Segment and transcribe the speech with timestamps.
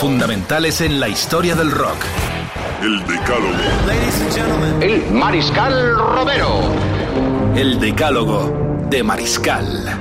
[0.00, 1.96] Fundamentales en la historia del rock.
[2.82, 4.80] El Decálogo.
[4.80, 6.72] El Mariscal Romero.
[7.54, 10.00] El decálogo de Mariscal.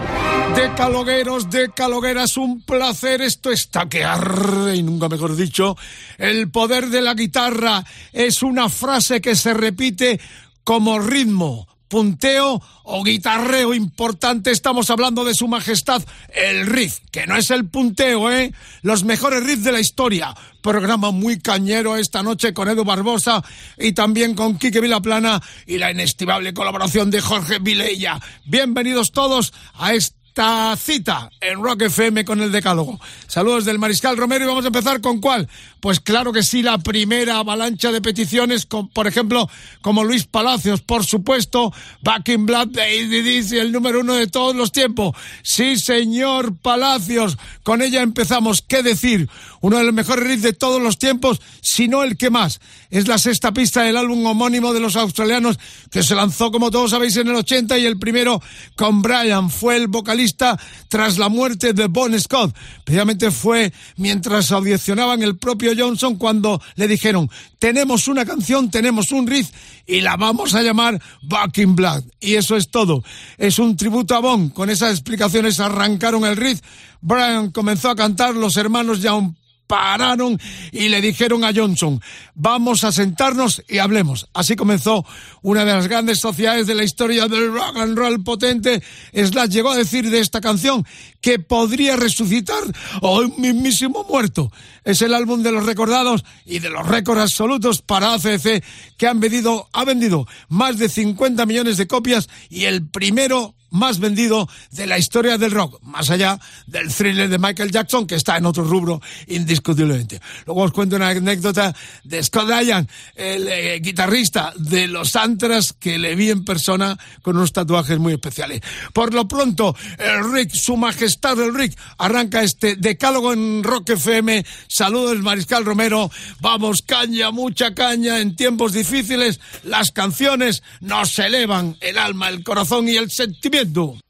[0.55, 3.21] Decalogueros, decalogueras, un placer.
[3.21, 5.75] Esto está que arde, y nunca mejor dicho.
[6.17, 10.19] El poder de la guitarra es una frase que se repite
[10.63, 14.51] como ritmo, punteo o guitarreo importante.
[14.51, 18.53] Estamos hablando de su majestad, el riff, que no es el punteo, ¿eh?
[18.81, 20.35] Los mejores riffs de la historia.
[20.61, 23.43] Programa muy cañero esta noche con Edu Barbosa
[23.77, 28.19] y también con Quique Vilaplana y la inestimable colaboración de Jorge Vilella.
[28.45, 32.99] Bienvenidos todos a esta cita en Rock FM con el Decálogo.
[33.27, 35.49] Saludos del Mariscal Romero y vamos a empezar con cuál.
[35.79, 39.49] Pues claro que sí, la primera avalancha de peticiones, con, por ejemplo,
[39.81, 45.15] como Luis Palacios, por supuesto, Back in y el número uno de todos los tiempos.
[45.43, 48.61] Sí, señor Palacios, con ella empezamos.
[48.61, 49.29] ¿Qué decir?
[49.61, 52.59] Uno de los mejores riffs de todos los tiempos, si no el que más.
[52.89, 55.59] Es la sexta pista del álbum homónimo de los australianos
[55.91, 58.41] que se lanzó, como todos sabéis, en el 80 y el primero
[58.75, 59.49] con Brian.
[59.49, 62.55] Fue el vocalista tras la muerte de Bon Scott.
[62.83, 69.27] Precisamente fue mientras audicionaban el propio Johnson cuando le dijeron, tenemos una canción, tenemos un
[69.27, 69.49] riff
[69.85, 72.03] y la vamos a llamar Back in Black.
[72.19, 73.03] Y eso es todo.
[73.37, 74.49] Es un tributo a Bon.
[74.49, 76.61] Con esas explicaciones arrancaron el riff.
[77.01, 79.37] Brian comenzó a cantar, los hermanos un
[79.67, 80.39] pararon
[80.71, 82.01] y le dijeron a Johnson,
[82.33, 84.27] vamos a sentarnos y hablemos.
[84.33, 85.05] Así comenzó
[85.41, 88.81] una de las grandes sociedades de la historia del rock and roll potente.
[89.13, 90.85] Slash llegó a decir de esta canción
[91.21, 92.63] que podría resucitar
[93.01, 94.51] a un mismísimo muerto.
[94.83, 98.63] Es el álbum de los recordados y de los récords absolutos para ACC
[98.97, 103.99] que han vendido, ha vendido más de 50 millones de copias y el primero más
[103.99, 108.37] vendido de la historia del rock, más allá del thriller de Michael Jackson, que está
[108.37, 110.21] en otro rubro indiscutiblemente.
[110.45, 115.97] Luego os cuento una anécdota de Scott Ryan, el eh, guitarrista de los Antras, que
[115.97, 118.61] le vi en persona con unos tatuajes muy especiales.
[118.93, 124.45] Por lo pronto, el Rick, su majestad el Rick, arranca este decálogo en Rock FM.
[124.67, 126.09] Saludos, Mariscal Romero.
[126.39, 128.19] Vamos, caña, mucha caña.
[128.19, 133.56] En tiempos difíciles, las canciones nos elevan el alma, el corazón y el sentimiento.
[133.57, 134.06] From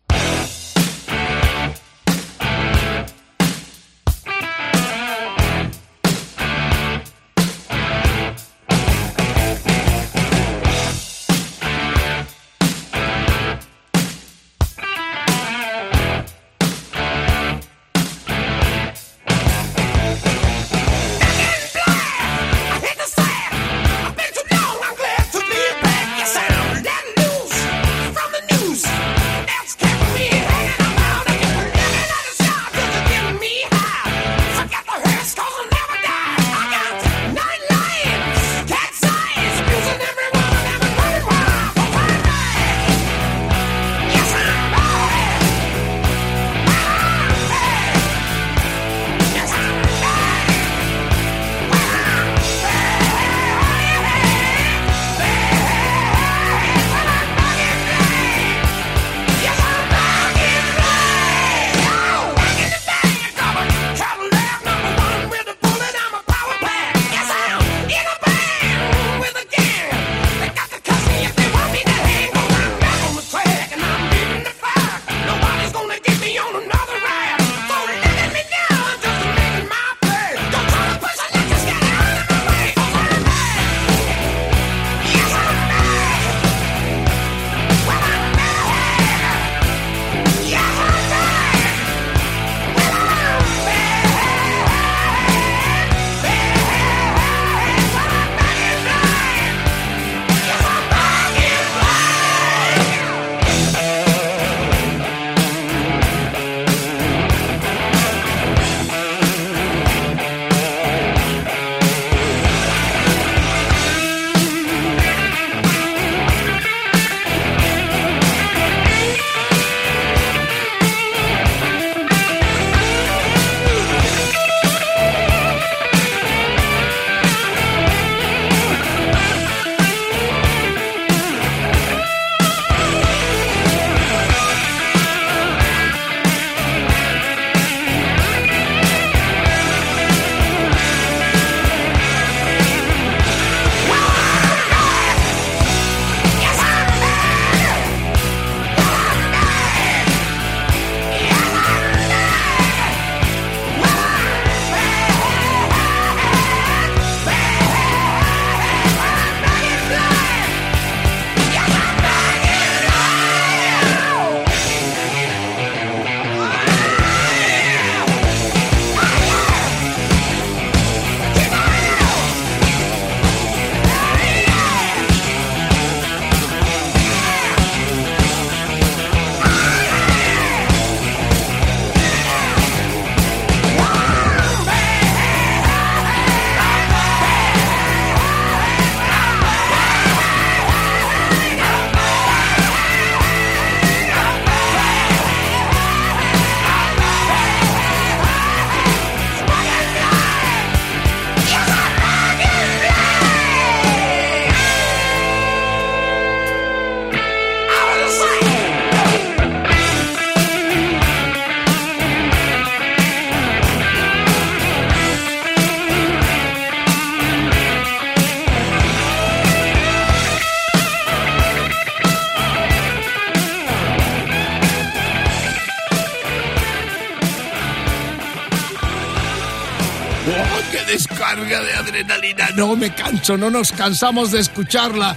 [233.38, 235.16] No nos cansamos de escucharla.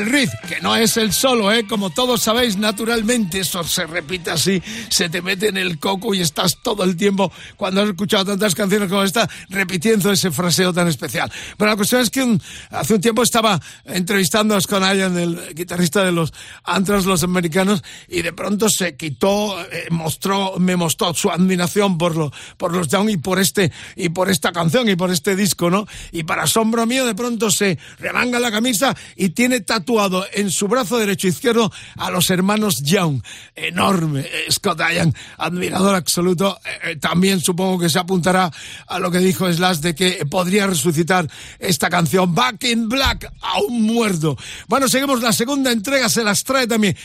[0.00, 1.66] El riff, que no es el solo, ¿eh?
[1.68, 6.22] Como todos sabéis, naturalmente, eso se repite así, se te mete en el coco y
[6.22, 10.88] estás todo el tiempo, cuando has escuchado tantas canciones como esta, repitiendo ese fraseo tan
[10.88, 11.30] especial.
[11.58, 12.38] Pero la cuestión es que
[12.70, 16.32] hace un tiempo estaba entrevistando a Scott Ian, el guitarrista de los
[16.64, 22.16] Antras, los americanos, y de pronto se quitó, eh, mostró, me mostró su admiración por,
[22.16, 25.68] lo, por los Down y por este, y por esta canción y por este disco,
[25.68, 25.86] ¿no?
[26.10, 29.60] Y para asombro mío, de pronto se remanga la camisa y tiene
[30.32, 33.22] en su brazo derecho izquierdo a los hermanos Young.
[33.56, 34.20] Enorme.
[34.20, 36.58] Eh, Scott Ian, admirador absoluto.
[36.64, 38.50] Eh, eh, también supongo que se apuntará
[38.86, 41.28] a lo que dijo Slash de que podría resucitar
[41.58, 44.36] esta canción Back in Black, aún muerto.
[44.68, 46.96] Bueno, seguimos la segunda entrega, se las trae también.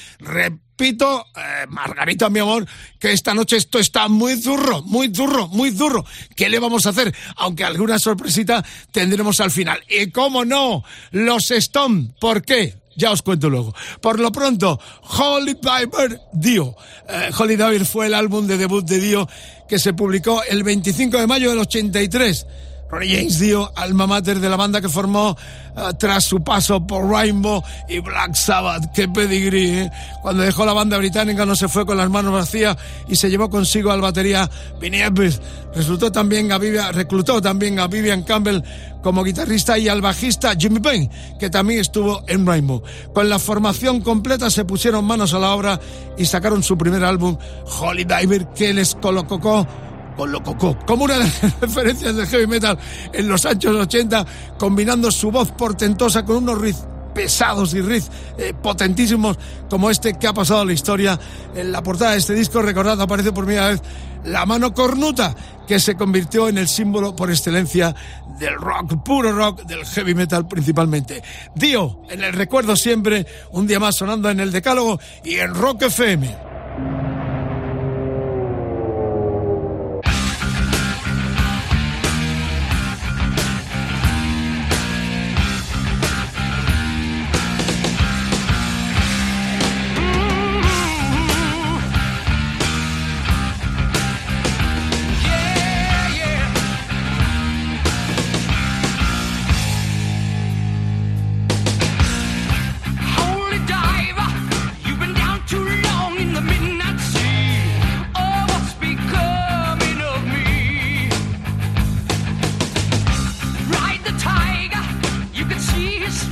[0.77, 1.25] Repito,
[1.69, 2.67] Margarita, mi amor,
[2.99, 6.03] que esta noche esto está muy duro, muy duro, muy duro.
[6.35, 7.15] ¿Qué le vamos a hacer?
[7.37, 8.61] Aunque alguna sorpresita
[8.91, 9.81] tendremos al final.
[9.87, 12.75] Y cómo no, los Stone, ¿por qué?
[12.97, 13.73] Ya os cuento luego.
[14.01, 14.77] Por lo pronto,
[15.17, 16.75] Holy Diver Dio.
[17.07, 19.29] Eh, Holy Diver fue el álbum de debut de Dio
[19.69, 22.45] que se publicó el 25 de mayo del 83
[22.89, 25.35] Ronnie James Dio, alma mater de la banda que formó
[25.75, 28.91] eh, tras su paso por Rainbow y Black Sabbath.
[28.93, 29.69] ¡Qué pedigrí!
[29.69, 29.91] ¿eh?
[30.21, 32.77] Cuando dejó la banda británica no se fue con las manos vacías
[33.07, 34.49] y se llevó consigo al batería
[34.79, 35.41] Vinnie Evans.
[35.73, 38.61] Resultó también a Vivian, reclutó también a Vivian Campbell
[39.01, 41.09] como guitarrista y al bajista Jimmy Payne,
[41.39, 42.81] que también estuvo en Rainbow.
[43.13, 45.79] Con la formación completa se pusieron manos a la obra
[46.17, 47.37] y sacaron su primer álbum,
[47.79, 49.67] Holy Diver, que les colocó
[50.15, 52.77] con lo cocó, como una de las referencias del heavy metal
[53.13, 54.25] en los años 80,
[54.57, 60.27] combinando su voz portentosa con unos riffs pesados y riffs eh, potentísimos como este que
[60.27, 61.19] ha pasado a la historia.
[61.55, 63.81] En la portada de este disco, recordad, aparece por primera vez
[64.25, 65.35] la mano cornuta,
[65.67, 67.95] que se convirtió en el símbolo por excelencia
[68.39, 71.23] del rock, puro rock, del heavy metal principalmente.
[71.55, 75.83] Dio, en el recuerdo siempre, un día más sonando en el Decálogo y en Rock
[75.83, 77.14] FM.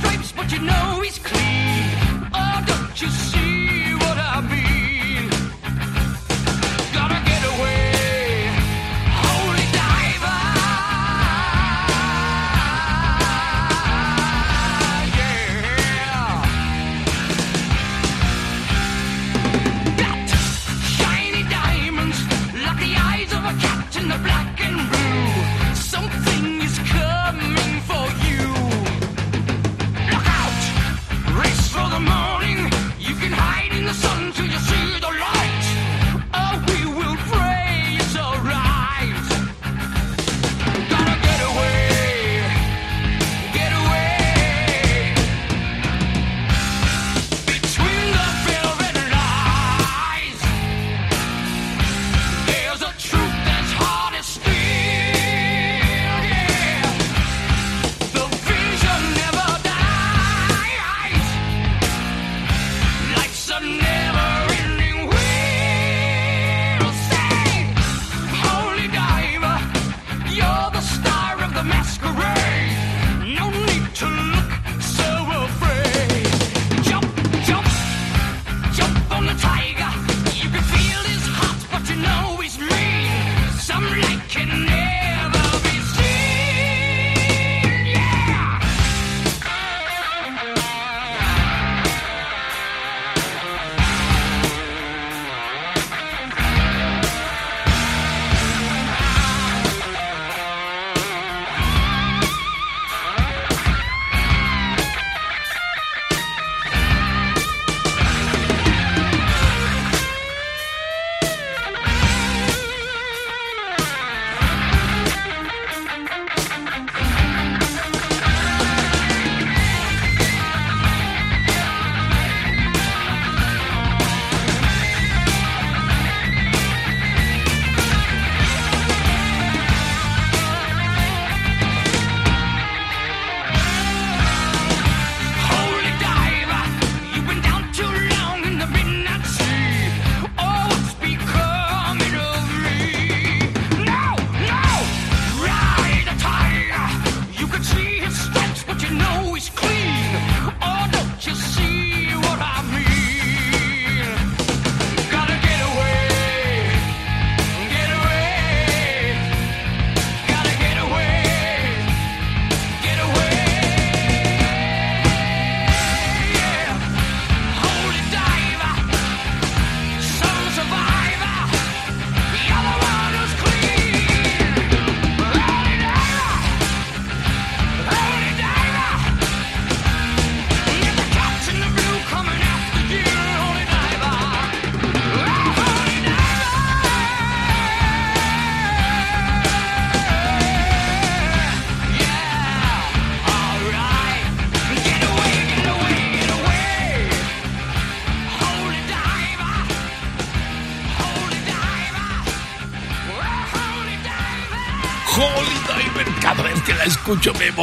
[0.04, 2.28] stripes, but you know he's clean.
[2.34, 3.33] Oh, don't you?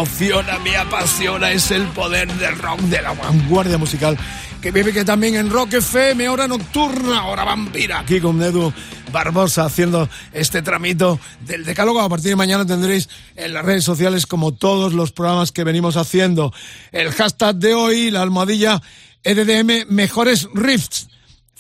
[0.01, 4.17] Emociona, me apasiona, es el poder del rock, de la vanguardia musical.
[4.59, 8.73] Que vive que también en Rock FM, hora nocturna, hora vampira, aquí con Edu
[9.11, 12.01] Barbosa haciendo este tramito del decálogo.
[12.01, 15.97] A partir de mañana tendréis en las redes sociales, como todos los programas que venimos
[15.97, 16.51] haciendo,
[16.91, 18.81] el hashtag de hoy, la almohadilla
[19.23, 21.10] EDDM Mejores Rifts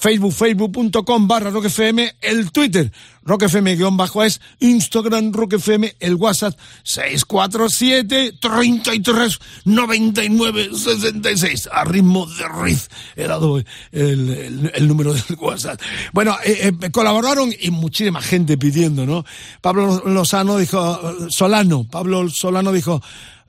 [0.01, 2.91] Facebook, facebook.com barra roquefm, el Twitter,
[3.23, 13.59] roquefm-es, Instagram, roquefm, el WhatsApp, 647 33 99 66, a ritmo de Riz, he dado
[13.91, 15.79] el, el, número del WhatsApp.
[16.13, 19.23] Bueno, eh, eh, colaboraron y muchísima gente pidiendo, ¿no?
[19.61, 22.99] Pablo Lozano dijo, Solano, Pablo Solano dijo,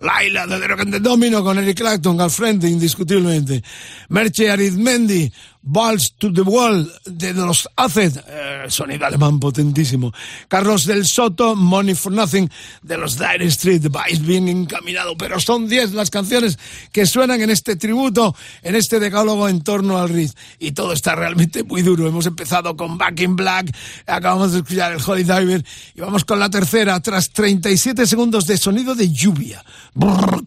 [0.02, 3.62] Laila de Domino con Eric Clapton al frente, indiscutiblemente.
[4.09, 5.32] Merche Arizmendi,
[5.62, 10.12] Balls to the Wall de los Acid, eh, sonido alemán potentísimo.
[10.49, 12.50] Carlos del Soto, Money for Nothing
[12.83, 16.59] de los Dire Street, vais bien encaminado, pero son 10 las canciones
[16.90, 20.35] que suenan en este tributo, en este decálogo en torno al Riz.
[20.59, 22.09] Y todo está realmente muy duro.
[22.09, 23.75] Hemos empezado con Back in Black,
[24.07, 25.64] acabamos de escuchar el Holy Diver
[25.95, 29.64] y vamos con la tercera, tras 37 segundos de sonido de lluvia,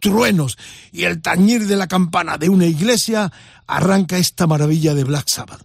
[0.01, 0.57] truenos
[0.91, 3.31] y el tañir de la campana de una iglesia,
[3.67, 5.63] arranca esta maravilla de Black Sabbath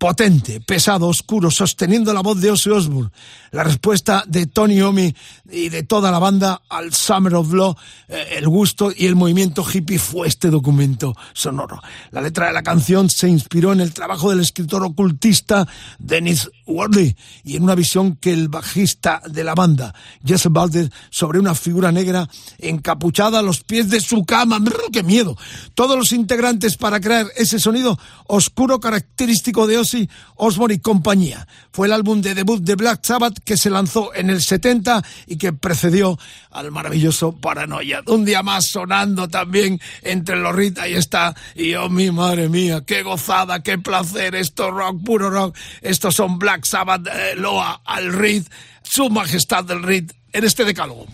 [0.00, 3.10] potente, pesado, oscuro, sosteniendo la voz de Ozzy Osbourne.
[3.50, 5.14] La respuesta de Tony Omi
[5.50, 7.76] y de toda la banda al Summer of Law,
[8.08, 11.82] eh, el gusto y el movimiento hippie fue este documento sonoro.
[12.12, 17.14] La letra de la canción se inspiró en el trabajo del escritor ocultista Dennis Wardley
[17.44, 21.92] y en una visión que el bajista de la banda, Jesse Balder, sobre una figura
[21.92, 22.26] negra
[22.58, 24.58] encapuchada a los pies de su cama.
[24.92, 25.36] ¡Qué miedo!
[25.74, 29.89] Todos los integrantes para crear ese sonido oscuro característico de Ozzy
[30.36, 31.46] Osborne y compañía.
[31.72, 35.36] Fue el álbum de debut de Black Sabbath que se lanzó en el 70 y
[35.36, 36.18] que precedió
[36.50, 38.02] al maravilloso Paranoia.
[38.06, 41.34] Un día más sonando también entre los Rit, ahí está.
[41.54, 45.56] Y oh, mi madre mía, qué gozada, qué placer, esto rock, puro rock.
[45.80, 48.48] Estos son Black Sabbath, eh, Loa al Rit,
[48.82, 51.06] su majestad del Rit, en este decálogo.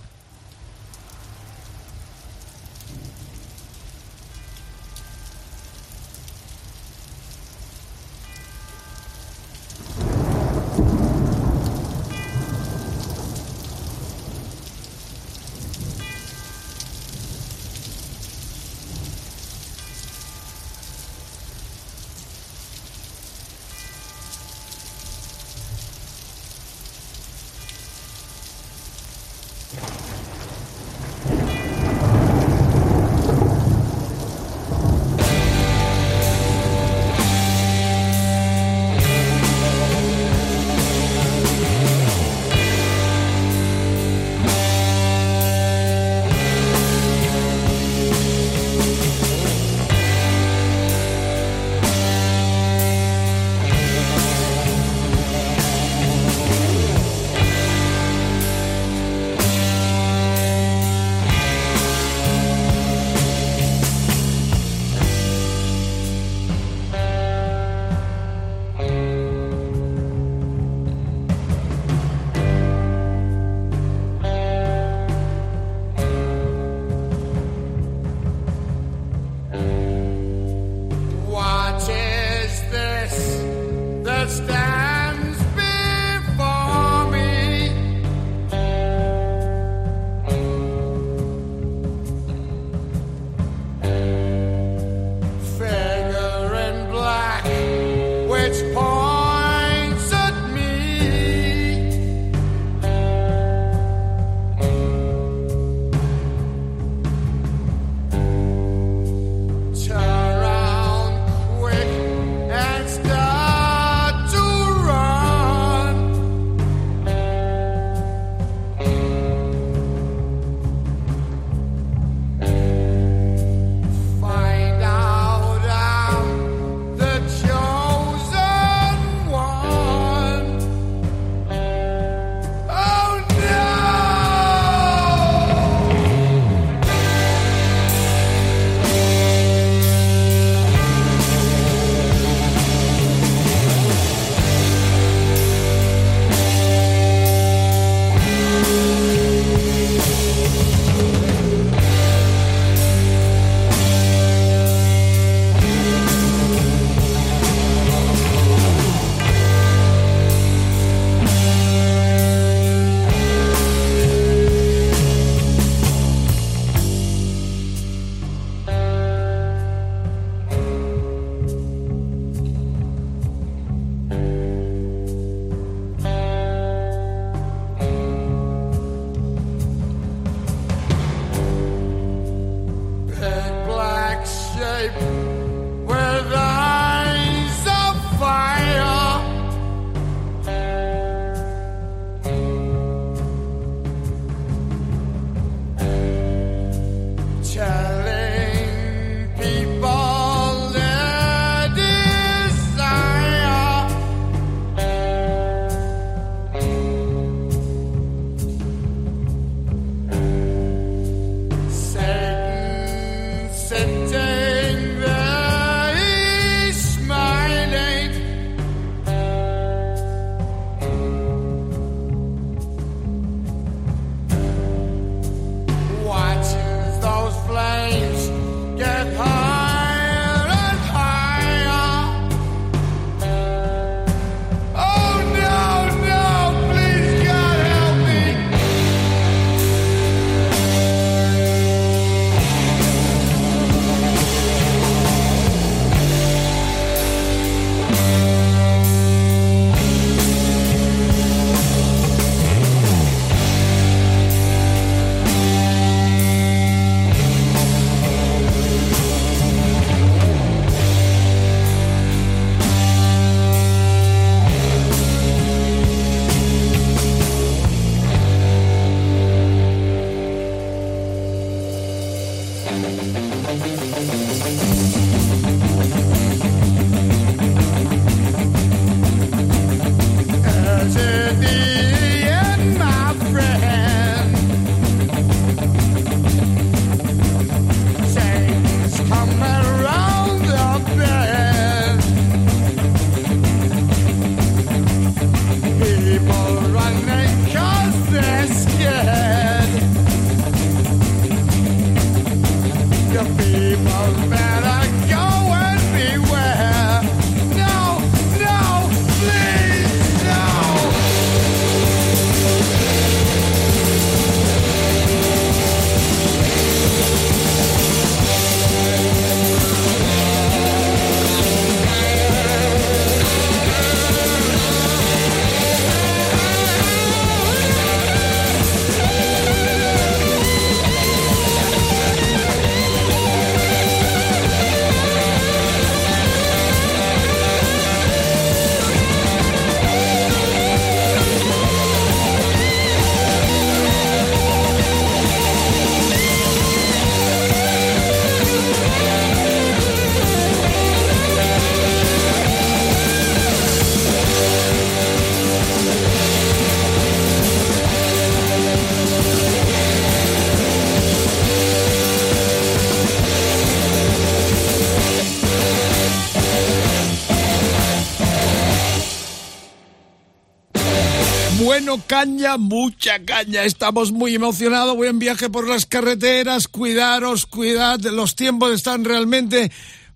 [372.06, 373.64] Caña, mucha caña.
[373.64, 374.96] Estamos muy emocionados.
[374.96, 376.68] Voy en viaje por las carreteras.
[376.68, 378.00] Cuidaros, cuidad.
[378.00, 379.70] Los tiempos están realmente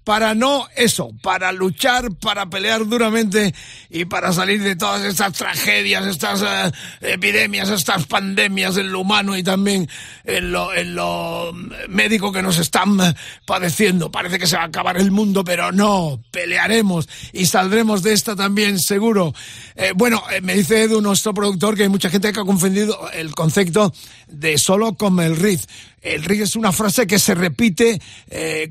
[0.05, 3.55] para no eso, para luchar, para pelear duramente
[3.91, 9.37] y para salir de todas estas tragedias, estas eh, epidemias, estas pandemias en lo humano
[9.37, 9.89] y también
[10.25, 11.53] en lo, en lo
[11.89, 12.99] médico que nos están
[13.47, 14.11] padeciendo.
[14.11, 18.35] Parece que se va a acabar el mundo, pero no, pelearemos y saldremos de esta
[18.37, 19.35] también seguro.
[19.77, 23.11] Eh, bueno, eh, me dice Edu, nuestro productor, que hay mucha gente que ha confundido
[23.13, 23.93] el concepto
[24.29, 25.65] de solo con el riff.
[26.01, 28.01] El riff es una frase que se repite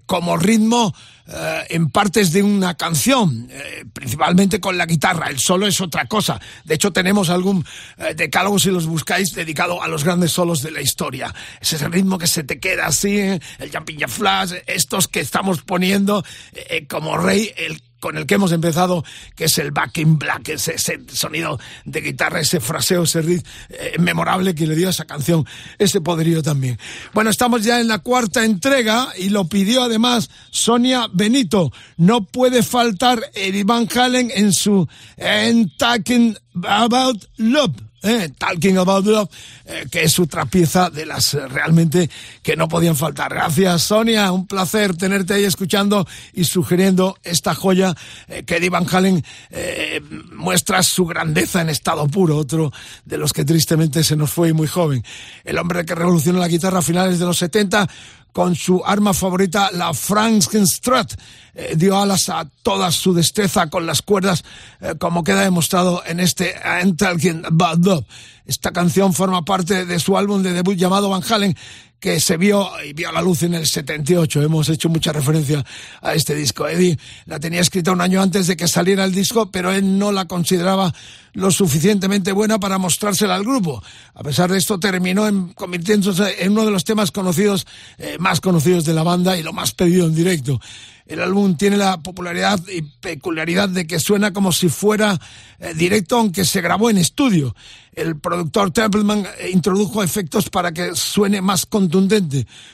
[0.06, 0.94] como ritmo
[1.32, 5.30] eh, en partes de una canción, eh, principalmente con la guitarra.
[5.30, 6.40] El solo es otra cosa.
[6.64, 7.64] De hecho, tenemos algún
[7.98, 11.34] eh, decálogo, si los buscáis, dedicado a los grandes solos de la historia.
[11.62, 16.26] Es ese ritmo que se te queda así, el jumping flash, estos que estamos poniendo
[16.88, 19.04] como rey, el con el que hemos empezado,
[19.36, 20.78] que es el Back in Black, ese,
[21.12, 25.46] sonido de guitarra, ese fraseo, ese riff eh, memorable que le dio a esa canción,
[25.78, 26.80] ese poderío también.
[27.14, 31.72] Bueno, estamos ya en la cuarta entrega y lo pidió además Sonia Benito.
[31.98, 39.06] No puede faltar Eddie Van Halen en su And Talking About Love eh, Talking About
[39.06, 39.30] Love,
[39.66, 42.10] eh, que es otra pieza de las eh, realmente
[42.42, 43.34] que no podían faltar.
[43.34, 47.96] Gracias, Sonia, un placer tenerte ahí escuchando y sugiriendo esta joya
[48.46, 49.24] que Eddie Van Halen
[50.32, 52.72] muestra su grandeza en estado puro, otro
[53.06, 55.04] de los que tristemente se nos fue muy joven.
[55.44, 57.88] El hombre que revolucionó la guitarra a finales de los 70
[58.32, 61.14] con su arma favorita, la Frankenstrat.
[61.54, 64.44] Eh, dio alas a toda su destreza con las cuerdas,
[64.82, 66.56] eh, como queda demostrado en este
[66.98, 68.06] Talking About
[68.46, 71.56] Esta canción forma parte de su álbum de debut llamado Van Halen,
[72.00, 74.42] que se vio y vio la luz en el 78.
[74.42, 75.66] Hemos hecho mucha referencia
[76.02, 76.68] a este disco.
[76.68, 80.12] Eddie la tenía escrita un año antes de que saliera el disco, pero él no
[80.12, 80.94] la consideraba
[81.34, 83.84] lo suficientemente buena para mostrársela al grupo.
[84.14, 88.42] A pesar de esto, terminó en, convirtiéndose en uno de los temas conocidos, eh, más
[88.42, 90.60] conocidos de la banda y lo más pedido en directo.
[91.10, 95.20] El álbum tiene la popularidad y peculiaridad de que suena como si fuera
[95.58, 97.56] eh, directo, aunque se grabó en estudio.
[97.94, 101.89] El productor Templeman eh, introdujo efectos para que suene más contundente.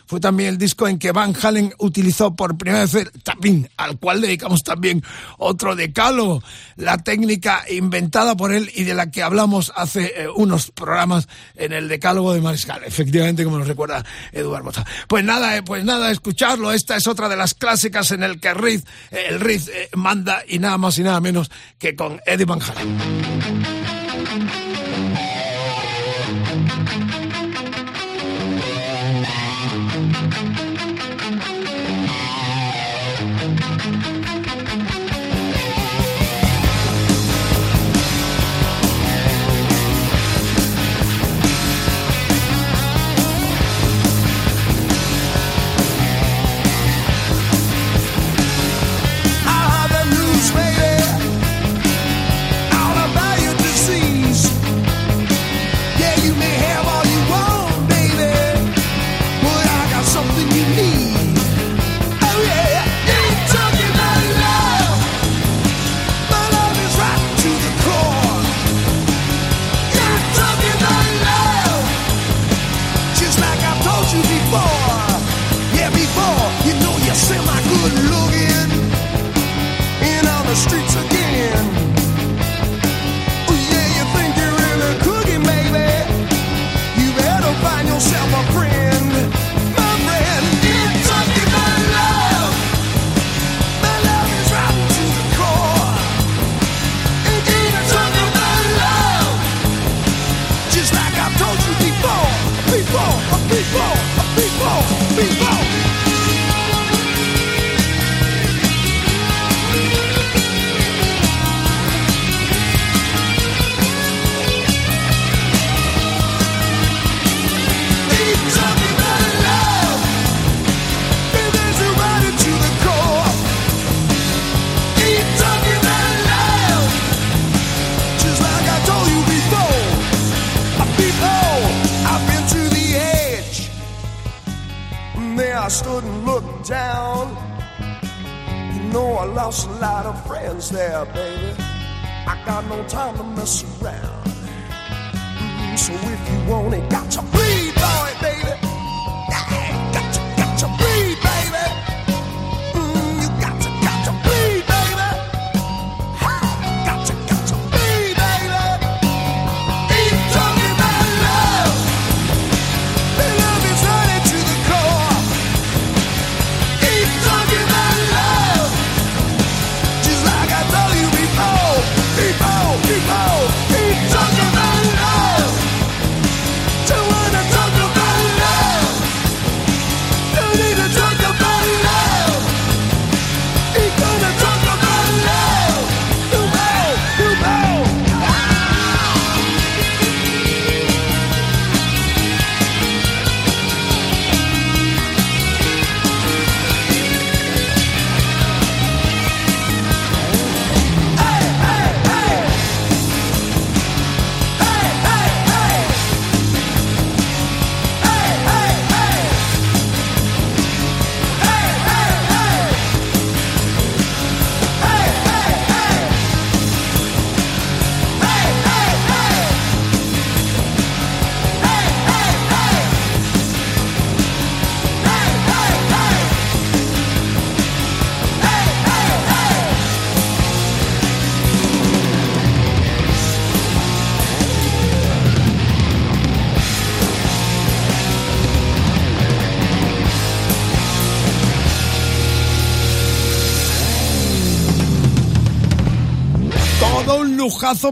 [0.06, 3.97] Fue también el disco en que Van Halen utilizó por primera vez el tapping, al
[3.99, 5.04] cual dedicamos también
[5.38, 6.43] otro decálogo,
[6.75, 11.73] la técnica inventada por él y de la que hablamos hace eh, unos programas en
[11.73, 14.71] el decálogo de Mariscal, efectivamente como nos recuerda Eduardo.
[15.08, 18.84] Pues nada, pues nada, escucharlo, esta es otra de las clásicas en el que Riz,
[19.12, 23.75] el Riz eh, manda y nada más y nada menos que con Eddie Van Halen.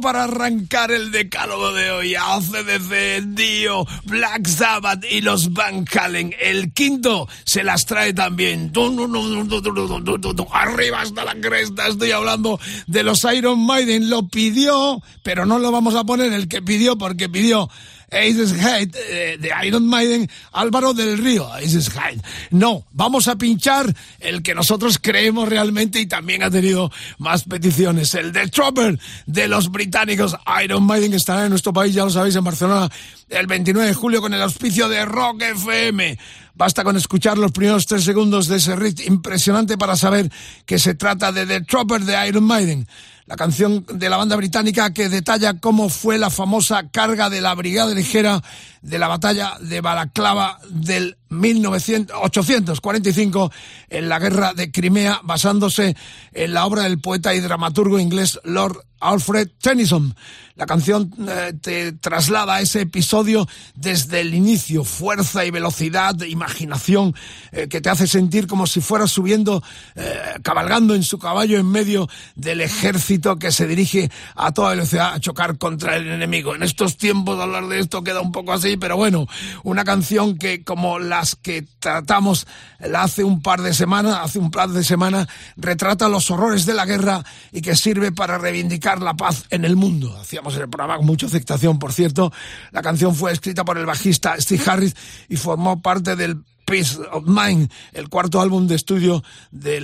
[0.01, 2.13] Para arrancar el decálogo de hoy.
[2.13, 6.35] ACDC, Dio, Black Sabbath y los Van Halen.
[6.39, 8.71] El quinto se las trae también.
[10.51, 11.87] Arriba hasta la cresta.
[11.87, 14.11] Estoy hablando de los Iron Maiden.
[14.11, 17.67] Lo pidió, pero no lo vamos a poner el que pidió porque pidió
[18.13, 22.21] Aces Hide eh, de Iron Maiden, Álvaro del Río, Aces Hide.
[22.51, 28.13] No, vamos a pinchar el que nosotros creemos realmente y también ha tenido más peticiones,
[28.13, 30.35] el de Trooper de los británicos.
[30.63, 32.89] Iron Maiden estará en nuestro país, ya lo sabéis, en Barcelona
[33.29, 36.17] el 29 de julio con el auspicio de Rock FM.
[36.55, 40.31] Basta con escuchar los primeros tres segundos de ese riff impresionante para saber
[40.65, 42.87] que se trata de The Trooper de Iron Maiden
[43.25, 47.55] la canción de la banda británica que detalla cómo fue la famosa carga de la
[47.55, 48.41] Brigada Ligera
[48.81, 53.51] de la batalla de Balaclava del 1845
[53.89, 55.95] en la guerra de Crimea, basándose
[56.31, 60.15] en la obra del poeta y dramaturgo inglés Lord Alfred Tennyson.
[60.55, 67.15] La canción eh, te traslada a ese episodio desde el inicio, fuerza y velocidad, imaginación,
[67.51, 69.63] eh, que te hace sentir como si fueras subiendo,
[69.95, 75.15] eh, cabalgando en su caballo en medio del ejército que se dirige a toda velocidad
[75.15, 76.53] a chocar contra el enemigo.
[76.53, 79.25] En estos tiempos hablar de esto queda un poco así, pero bueno,
[79.63, 80.99] una canción que como
[81.41, 82.47] que tratamos
[82.95, 86.85] hace un par de semanas, hace un par de semanas, retrata los horrores de la
[86.85, 91.05] guerra y que sirve para reivindicar la paz en el mundo en el programa con
[91.05, 92.31] mucha aceptación, por cierto.
[92.71, 94.95] La canción fue escrita por el bajista Steve Harris
[95.29, 99.79] y formó parte del Peace of Mind, el cuarto álbum de estudio de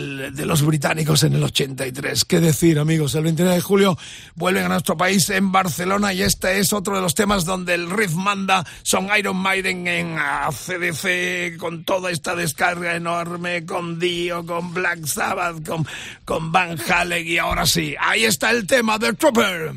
[0.46, 2.26] los británicos en el 83.
[2.26, 3.16] ¿Qué decir, amigos?
[3.16, 3.98] El 29 de julio
[4.36, 7.90] vuelven a nuestro país en Barcelona y este es otro de los temas donde el
[7.90, 8.66] riff manda.
[8.84, 10.18] Son Iron Maiden en
[10.52, 15.86] CDC con toda esta descarga enorme, con Dio, con Black Sabbath, con,
[16.26, 19.74] con Van Halen y ahora sí, ahí está el tema de Trooper.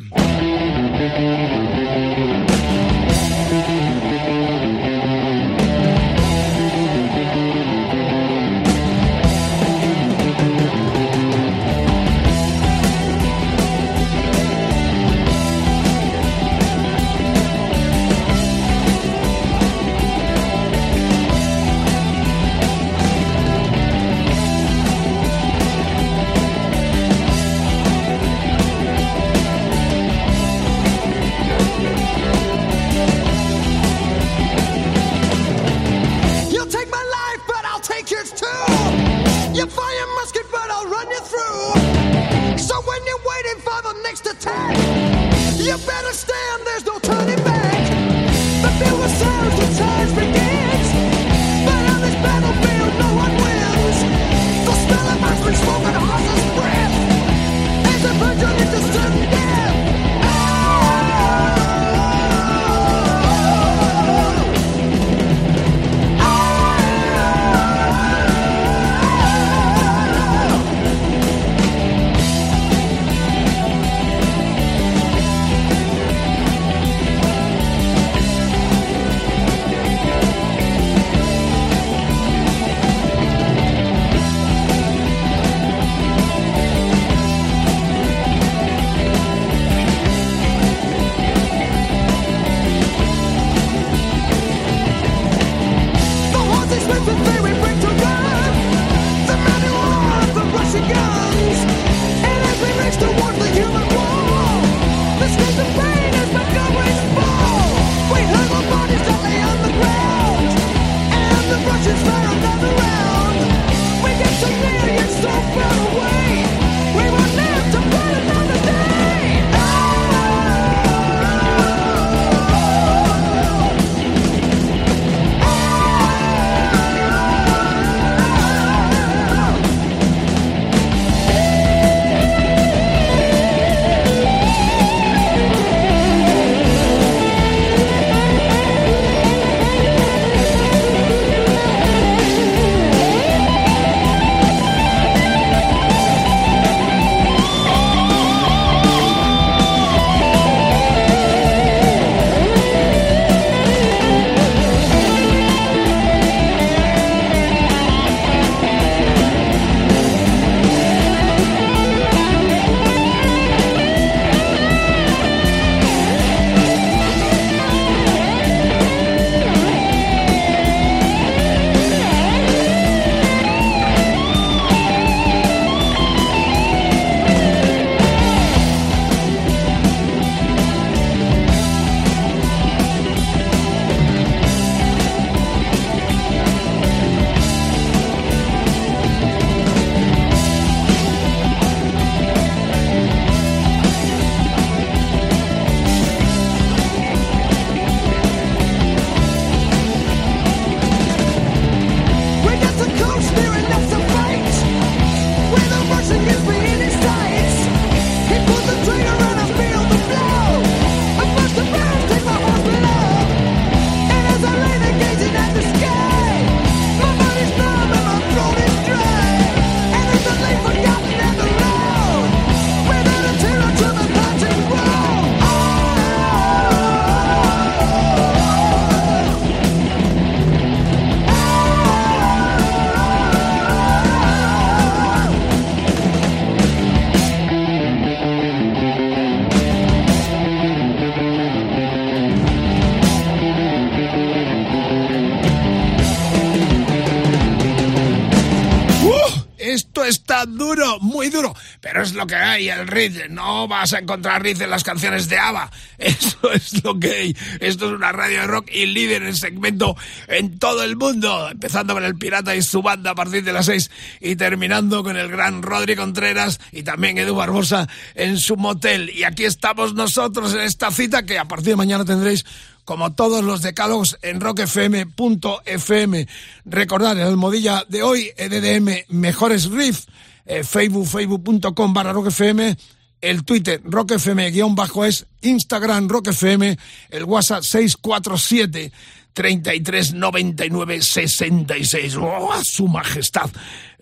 [252.27, 253.29] Que hay, el riff.
[253.31, 255.71] No vas a encontrar riff en las canciones de ABBA.
[255.99, 257.37] Eso es lo que hay.
[257.61, 259.97] Esto es una radio de rock y líder en el segmento
[260.29, 261.49] en todo el mundo.
[261.51, 265.17] Empezando con el Pirata y su banda a partir de las seis y terminando con
[265.17, 269.11] el gran Rodri Contreras y también Edu Barbosa en su motel.
[269.11, 272.45] Y aquí estamos nosotros en esta cita que a partir de mañana tendréis
[272.85, 276.27] como todos los decálogos en rockfm.fm.
[276.65, 280.07] Recordad, en el modilla de hoy, EDDM Mejores Riff,
[280.47, 282.77] eh, facebook, facebook.com barra rockfm,
[283.21, 286.77] el Twitter rockfm guion bajo es, Instagram rockfm,
[287.11, 288.93] el WhatsApp 647
[289.33, 292.17] 3399 66.
[292.17, 293.51] ¡Oh, su majestad!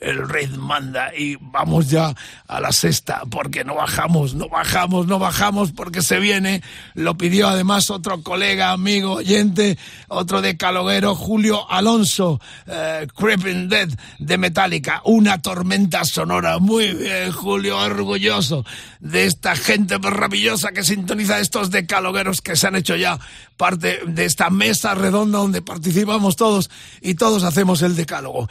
[0.01, 2.15] El rey manda y vamos ya
[2.49, 6.63] a la sexta porque no bajamos, no bajamos, no bajamos porque se viene.
[6.95, 9.79] Lo pidió además otro colega, amigo, oyente,
[10.09, 13.89] otro de Caloguero, Julio Alonso, eh, Creeping Dead
[14.19, 16.59] de Metallica, una tormenta sonora.
[16.59, 18.65] Muy bien, Julio, orgulloso
[19.01, 23.19] de esta gente maravillosa que sintoniza estos decalogueros que se han hecho ya
[23.57, 26.71] parte de esta mesa redonda donde participamos todos
[27.03, 28.49] y todos hacemos el decálogo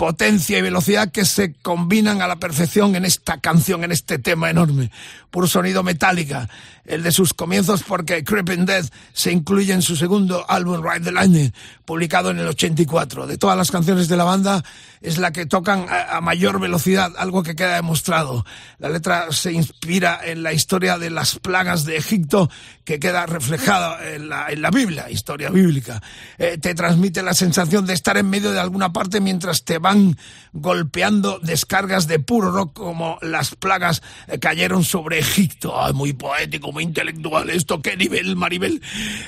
[0.00, 4.48] potencia y velocidad que se combinan a la perfección en esta canción, en este tema
[4.48, 4.90] enorme.
[5.30, 6.48] Puro sonido metálica,
[6.86, 11.12] el de sus comienzos porque Creeping Death se incluye en su segundo álbum Ride the
[11.12, 11.52] Lightning,
[11.84, 13.26] publicado en el 84.
[13.26, 14.64] De todas las canciones de la banda
[15.00, 18.44] es la que tocan a, mayor velocidad, algo que queda demostrado.
[18.78, 22.50] La letra se inspira en la historia de las plagas de Egipto
[22.84, 26.02] que queda reflejada en la, en la Biblia, historia bíblica.
[26.38, 30.18] Eh, te transmite la sensación de estar en medio de alguna parte mientras te van
[30.52, 35.74] golpeando descargas de puro rock como las plagas eh, cayeron sobre Egipto.
[35.94, 37.80] muy poético, muy intelectual esto.
[37.80, 38.82] ¿Qué nivel, Maribel?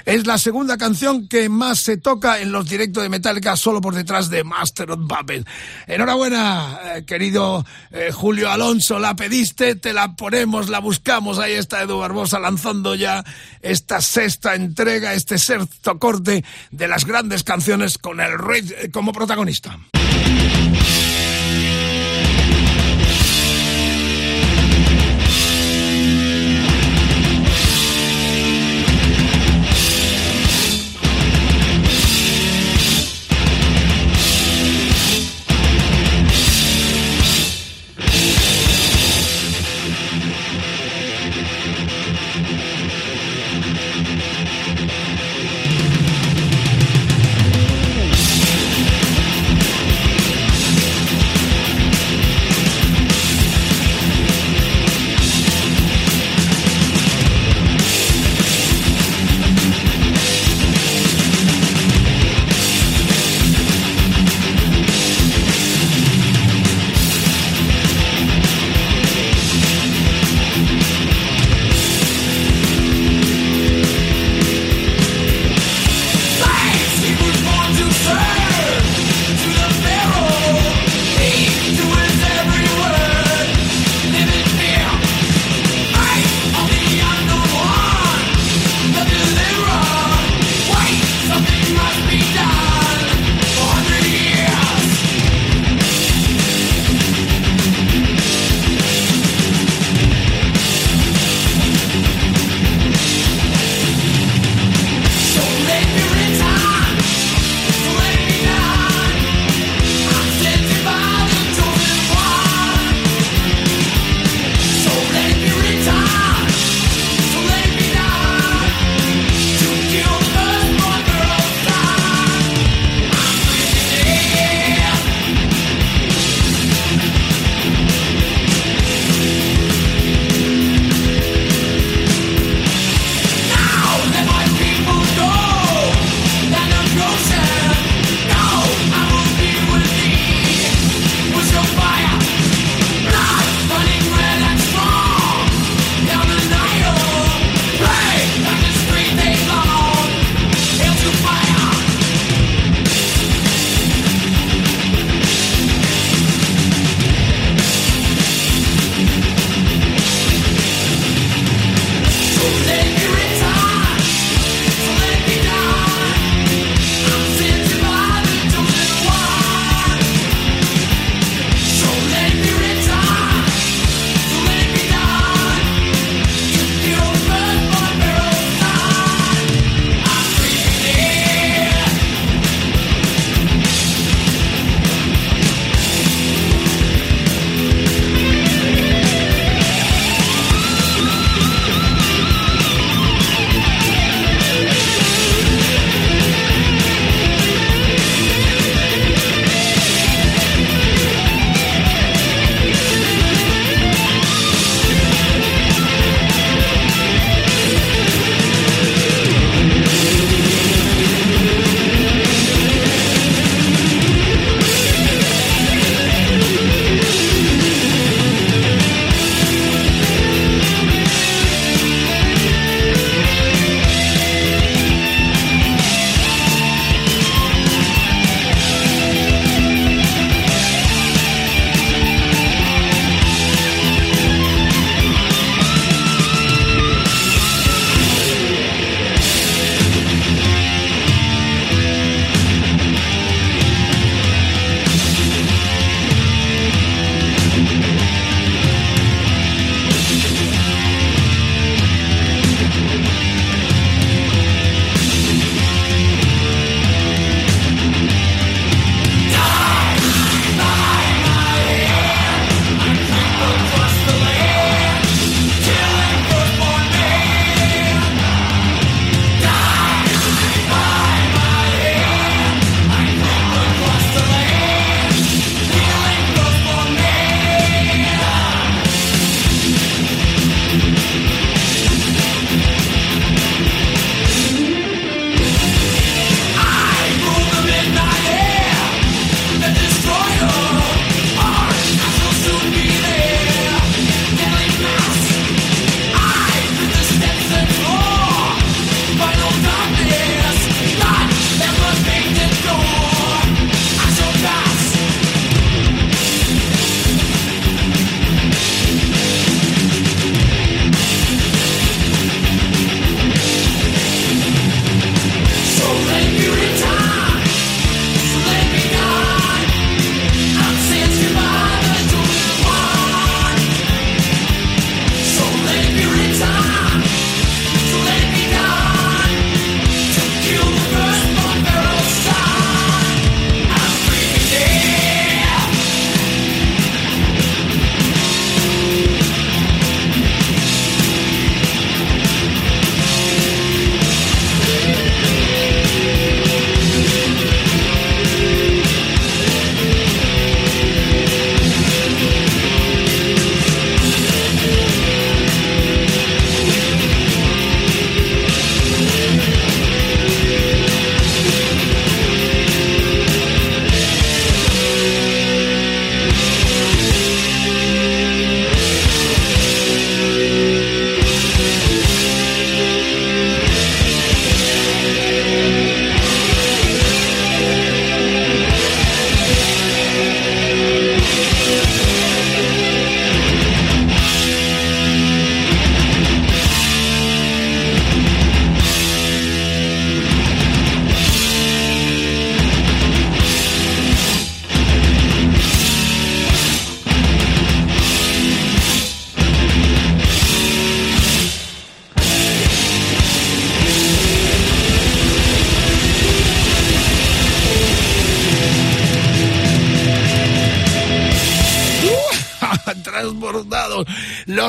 [0.05, 3.95] Es la segunda canción que más se toca en los directos de Metallica, solo por
[3.95, 5.47] detrás de Master of Puppets.
[5.87, 11.39] Enhorabuena, eh, querido eh, Julio Alonso, la pediste, te la ponemos, la buscamos.
[11.39, 13.25] Ahí está Edu Barbosa lanzando ya
[13.61, 19.79] esta sexta entrega, este sexto corte de las grandes canciones con el rey como protagonista.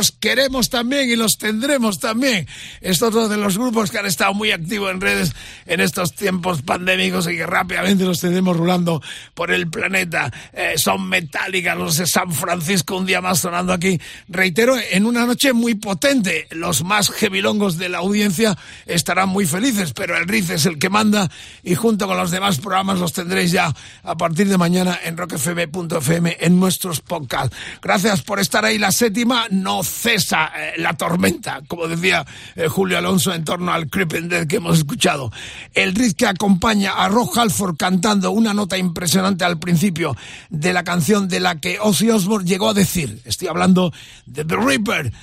[0.04, 2.48] Los queremos también y los tendremos también.
[2.80, 6.62] Estos dos de los grupos que han estado muy activos en redes en estos tiempos
[6.62, 9.02] pandémicos y que rápidamente los tenemos rulando
[9.34, 10.32] por el planeta.
[10.54, 14.00] Eh, son Metallica, los de San Francisco, un día más sonando aquí.
[14.30, 16.48] Reitero, en una noche muy potente.
[16.52, 20.90] Los más gebilongos de la audiencia estarán muy felices, pero el RIF es el que
[20.90, 21.30] manda
[21.64, 26.38] y junto con los demás programas los tendréis ya a partir de mañana en rockfm.fm
[26.40, 27.54] en nuestros podcasts.
[27.82, 28.78] Gracias por estar ahí.
[28.78, 29.84] La séptima no
[30.14, 34.58] cesa eh, la tormenta, como decía eh, Julio Alonso en torno al Creeping Dead que
[34.58, 35.32] hemos escuchado.
[35.74, 40.16] El riff que acompaña a Rock Halford cantando una nota impresionante al principio
[40.50, 43.92] de la canción de la que Ozzy Osbourne llegó a decir, estoy hablando
[44.26, 45.14] de The Reaper,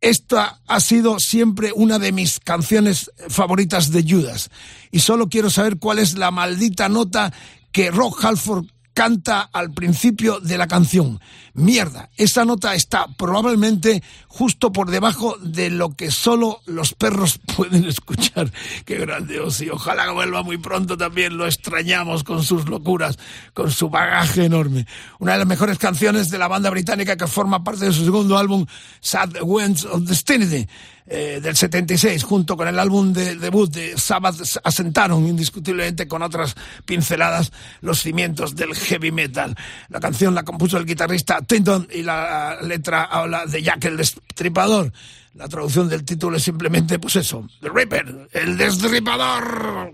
[0.00, 4.50] esta ha sido siempre una de mis canciones favoritas de Judas.
[4.90, 7.32] Y solo quiero saber cuál es la maldita nota
[7.70, 11.20] que Rock Halford canta al principio de la canción.
[11.54, 17.84] Mierda, esa nota está probablemente justo por debajo de lo que solo los perros pueden
[17.84, 18.50] escuchar.
[18.84, 21.36] Qué grande y Ojalá que vuelva muy pronto también.
[21.36, 23.18] Lo extrañamos con sus locuras,
[23.52, 24.86] con su bagaje enorme.
[25.18, 28.38] Una de las mejores canciones de la banda británica que forma parte de su segundo
[28.38, 28.66] álbum,
[29.00, 30.66] Sad Winds of Destiny.
[31.06, 36.54] Eh, del 76, junto con el álbum de debut de Sabbath, asentaron indiscutiblemente con otras
[36.84, 37.50] pinceladas
[37.80, 39.56] los cimientos del heavy metal.
[39.88, 44.92] La canción la compuso el guitarrista Tinton y la letra habla de Jack el Destripador.
[45.34, 49.92] La traducción del título es simplemente, pues eso, The Ripper, el Destripador.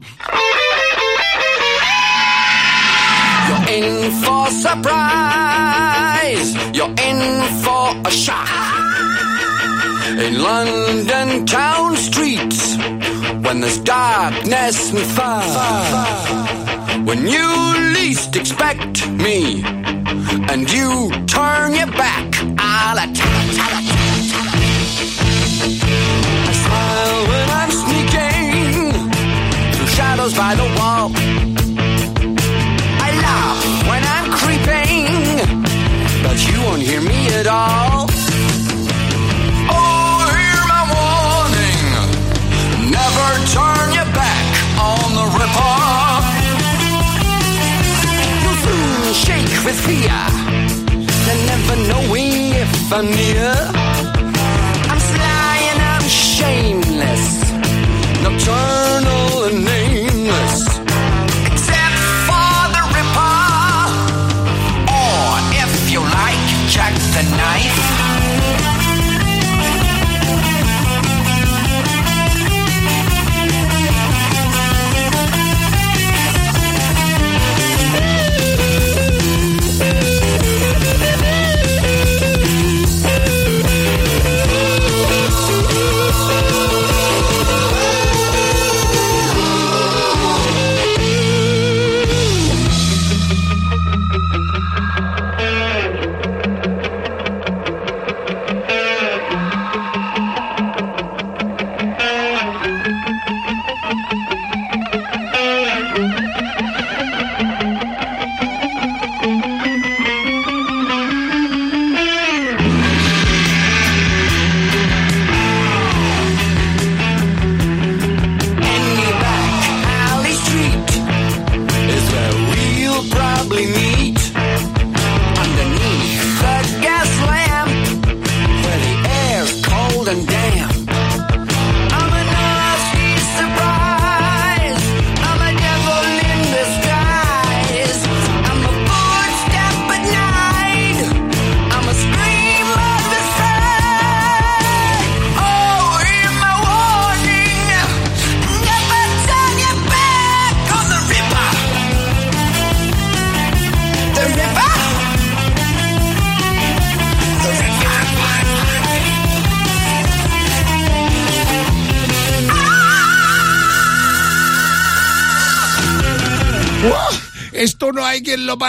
[3.48, 5.78] You're in for surprise.
[6.74, 8.67] You're in for a shock.
[10.18, 12.76] In London town streets,
[13.44, 17.48] when there's darkness and fire, when you
[17.94, 19.62] least expect me.
[20.50, 22.26] and you turn your back.
[22.58, 23.48] I'll attack,
[26.48, 28.92] I smile when I'm sneaking
[29.72, 31.12] through shadows by the wall.
[33.06, 33.60] I laugh
[33.90, 35.06] when I'm creeping,
[36.22, 38.17] but you won't hear me at all.
[45.40, 46.38] On the ripper.
[49.12, 50.20] shake with fear,
[51.30, 53.87] and never knowing if I'm near.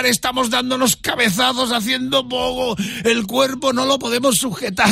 [0.05, 4.89] Estamos dándonos cabezazos haciendo bogo, el cuerpo no lo podemos sujetar,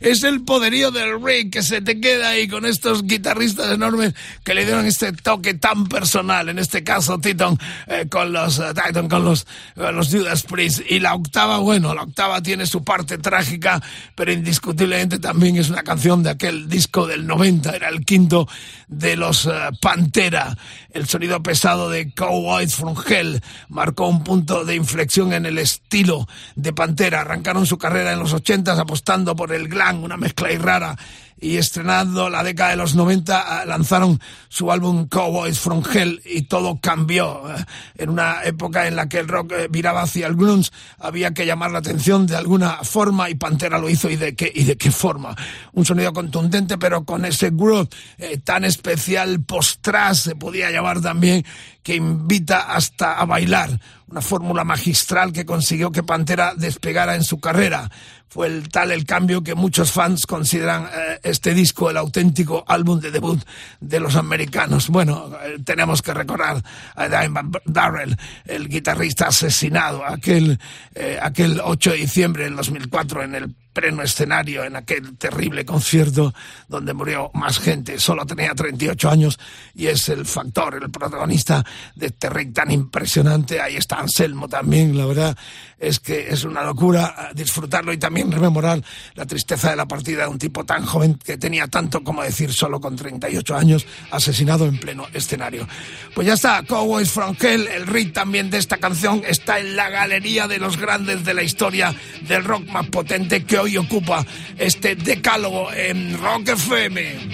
[0.00, 4.54] es el poderío del Rick que se te queda ahí con estos guitarristas enormes que
[4.54, 9.08] le dieron este toque tan personal, en este caso Titan eh, con los eh, Titan
[9.08, 13.82] con los, los Judas Priest y la octava, bueno, la octava tiene su parte trágica,
[14.14, 18.48] pero indiscutiblemente también es una canción de aquel disco del 90, era el quinto
[18.88, 20.56] de los eh, Pantera,
[20.92, 26.26] el sonido pesado de Cowboys from Hell marcó un punto de inflexión en el estilo
[26.56, 27.20] de Pantera.
[27.20, 30.96] Arrancaron su carrera en los 80 apostando por el una mezcla rara
[31.40, 36.42] y estrenando la década de los 90 ah, lanzaron su álbum Cowboys from Hell y
[36.42, 37.42] todo cambió.
[37.50, 37.64] Eh,
[37.96, 41.46] en una época en la que el rock eh, viraba hacia el grunge había que
[41.46, 44.76] llamar la atención de alguna forma y Pantera lo hizo y de qué, y de
[44.76, 45.34] qué forma.
[45.72, 47.88] Un sonido contundente pero con ese groove
[48.18, 51.44] eh, tan especial post-trash se podía llamar también
[51.82, 53.80] que invita hasta a bailar.
[54.10, 57.88] Una fórmula magistral que consiguió que Pantera despegara en su carrera
[58.28, 62.98] fue el tal el cambio que muchos fans consideran eh, este disco el auténtico álbum
[62.98, 63.40] de debut
[63.80, 64.88] de los americanos.
[64.88, 66.62] Bueno, eh, tenemos que recordar
[66.96, 70.58] a Diamond Darrell, el guitarrista asesinado aquel,
[70.94, 76.34] eh, aquel 8 de diciembre del 2004 en el pleno escenario en aquel terrible concierto
[76.68, 77.98] donde murió más gente.
[77.98, 79.38] Solo tenía 38 años
[79.74, 81.64] y es el factor, el protagonista
[81.94, 83.60] de este rey tan impresionante.
[83.60, 85.36] Ahí está Anselmo también, la verdad
[85.80, 88.82] es que es una locura disfrutarlo y también rememorar
[89.14, 92.52] la tristeza de la partida de un tipo tan joven que tenía tanto como decir
[92.52, 95.66] solo con 38 años asesinado en pleno escenario.
[96.14, 99.88] Pues ya está, Cowboys from Hell, el rey también de esta canción está en la
[99.88, 101.94] galería de los grandes de la historia
[102.28, 104.26] del rock más potente que hoy ocupa
[104.58, 107.30] este decálogo en Rock FM.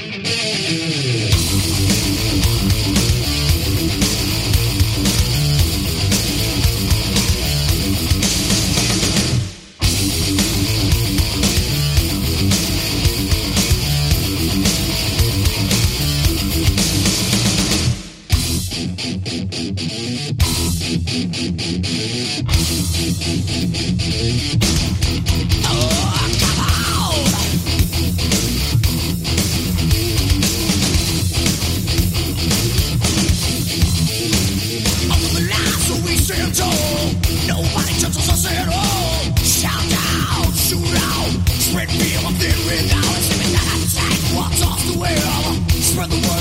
[24.17, 24.56] Thank.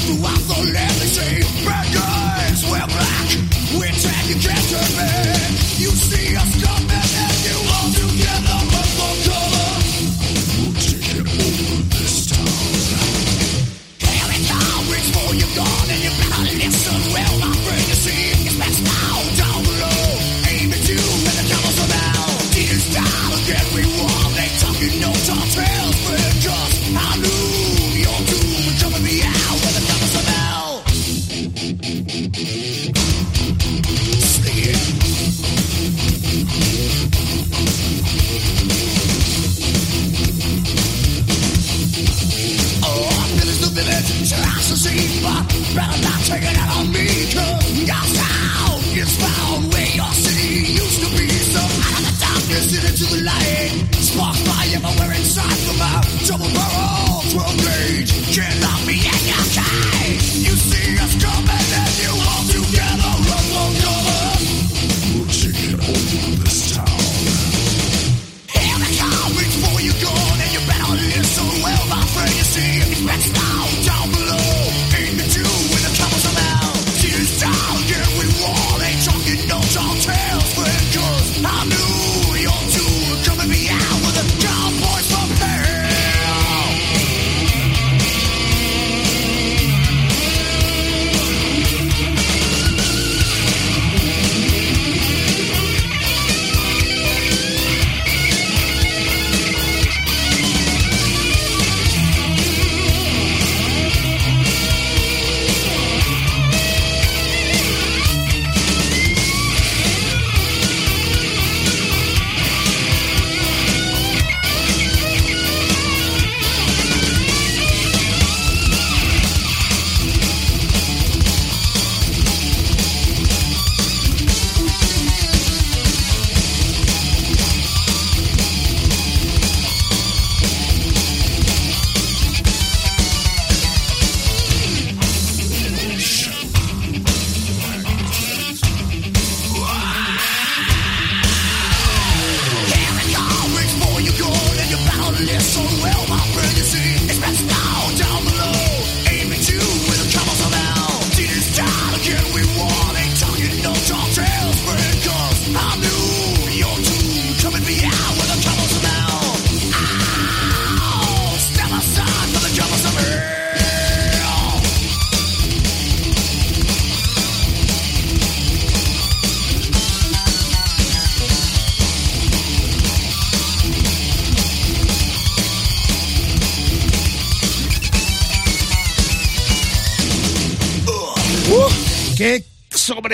[0.05, 1.04] tu vas doler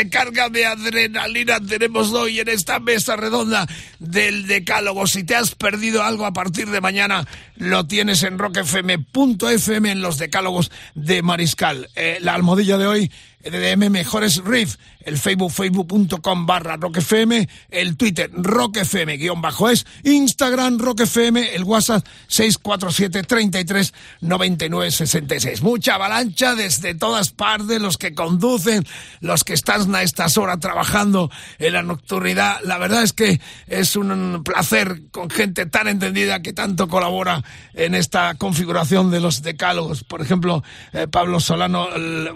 [0.01, 3.67] sobrecarga de adrenalina tenemos hoy en esta mesa redonda
[3.99, 5.05] del Decálogo.
[5.05, 10.17] Si te has perdido algo a partir de mañana, lo tienes en rockfm.fm en los
[10.17, 11.87] Decálogos de Mariscal.
[11.95, 13.11] Eh, la almohadilla de hoy
[13.43, 20.77] EDM Mejores Riff, el Facebook, facebook.com barra roquefm, el Twitter roquefm guion bajo es, Instagram
[20.79, 25.61] roquefm, el WhatsApp 647 33 99 66.
[25.61, 28.85] Mucha avalancha desde todas partes, los que conducen,
[29.19, 32.59] los que están a estas horas trabajando en la nocturnidad.
[32.63, 37.95] La verdad es que es un placer con gente tan entendida que tanto colabora en
[37.95, 40.03] esta configuración de los decálogos.
[40.03, 40.63] Por ejemplo,
[40.93, 41.87] eh, Pablo Solano,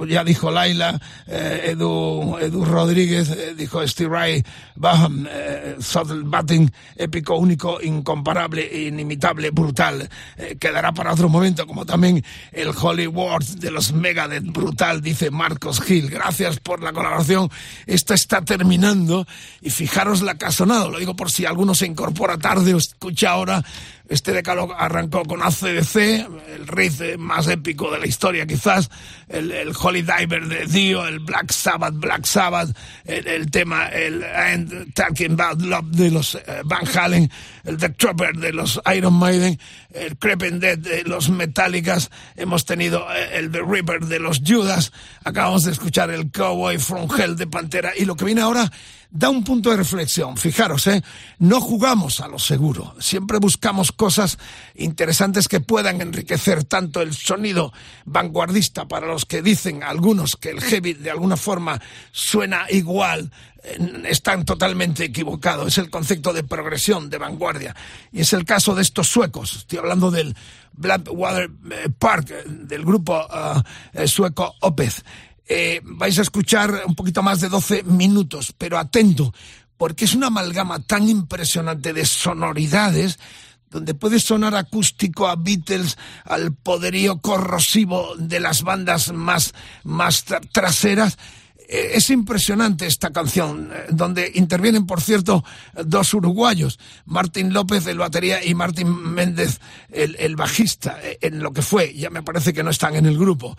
[0.05, 0.94] ya dijo Laila,
[1.27, 4.43] eh, Edu, Rodríguez, eh, dijo Steve Ray,
[4.75, 5.75] Baham, eh,
[6.23, 10.09] Batting, épico, único, incomparable, inimitable, brutal.
[10.37, 15.81] Eh, quedará para otro momento, como también el Hollywood de los Megadeth, brutal, dice Marcos
[15.81, 16.09] Gil.
[16.09, 17.49] Gracias por la colaboración.
[17.85, 19.25] Esto está terminando
[19.61, 20.91] y fijaros la casonado.
[20.91, 23.63] Lo digo por si alguno se incorpora tarde o escucha ahora
[24.07, 25.95] este decálogo arrancó con ACDC,
[26.55, 28.89] el riff más épico de la historia quizás,
[29.27, 32.75] el, Holy Diver de Dio, el Black Sabbath, Black Sabbath,
[33.05, 37.31] el, tema, el And Talking About Love de los eh, Van Halen,
[37.63, 39.59] el The Trooper de los Iron Maiden,
[39.91, 44.91] el Creeping Dead de los Metallicas, hemos tenido eh, el The Reaper de los Judas,
[45.23, 47.91] acabamos de escuchar el Cowboy from Hell de Pantera.
[47.97, 48.71] Y lo que viene ahora
[49.16, 50.36] da un punto de reflexión.
[50.36, 51.01] Fijaros, ¿eh?
[51.39, 52.93] no jugamos a lo seguro.
[52.99, 54.38] Siempre buscamos cosas
[54.76, 57.72] interesantes que puedan enriquecer tanto el sonido
[58.03, 63.32] vanguardista para los que dicen algunos que el heavy de alguna forma suena igual.
[63.63, 65.68] Eh, están totalmente equivocados.
[65.68, 67.74] Es el concepto de progresión, de vanguardia.
[68.11, 69.55] Y es el caso de estos suecos.
[69.55, 70.36] Estoy hablando del
[70.74, 73.26] Blackwater eh, Park, del grupo
[74.07, 75.05] sueco Opeth
[75.47, 79.33] eh, vais a escuchar un poquito más de 12 minutos, pero atento,
[79.77, 83.19] porque es una amalgama tan impresionante de sonoridades
[83.69, 90.23] donde puede sonar acústico a Beatles, al poderío corrosivo de las bandas más, más
[90.53, 91.17] traseras,
[91.70, 95.43] es impresionante esta canción, eh, donde intervienen, por cierto,
[95.84, 99.59] dos uruguayos, Martín López, el batería, y Martín Méndez,
[99.91, 103.18] el, bajista, eh, en lo que fue, ya me parece que no están en el
[103.18, 103.57] grupo.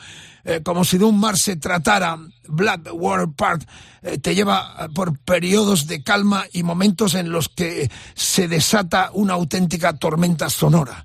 [0.63, 2.17] como si de un mar se tratara,
[2.49, 3.67] Water Park
[4.23, 9.95] te lleva por periodos de calma y momentos en los que se desata una auténtica
[9.95, 11.05] tormenta sonora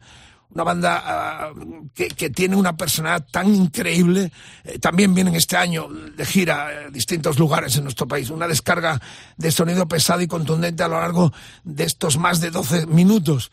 [0.54, 1.52] una banda ah,
[1.93, 4.32] que, tiene una personalidad tan increíble.
[4.64, 8.30] Eh, también vienen este año de gira a distintos lugares en nuestro país.
[8.30, 8.99] Una descarga
[9.38, 11.32] de sonido pesado y contundente a lo largo
[11.64, 13.52] de estos más de 12 minutos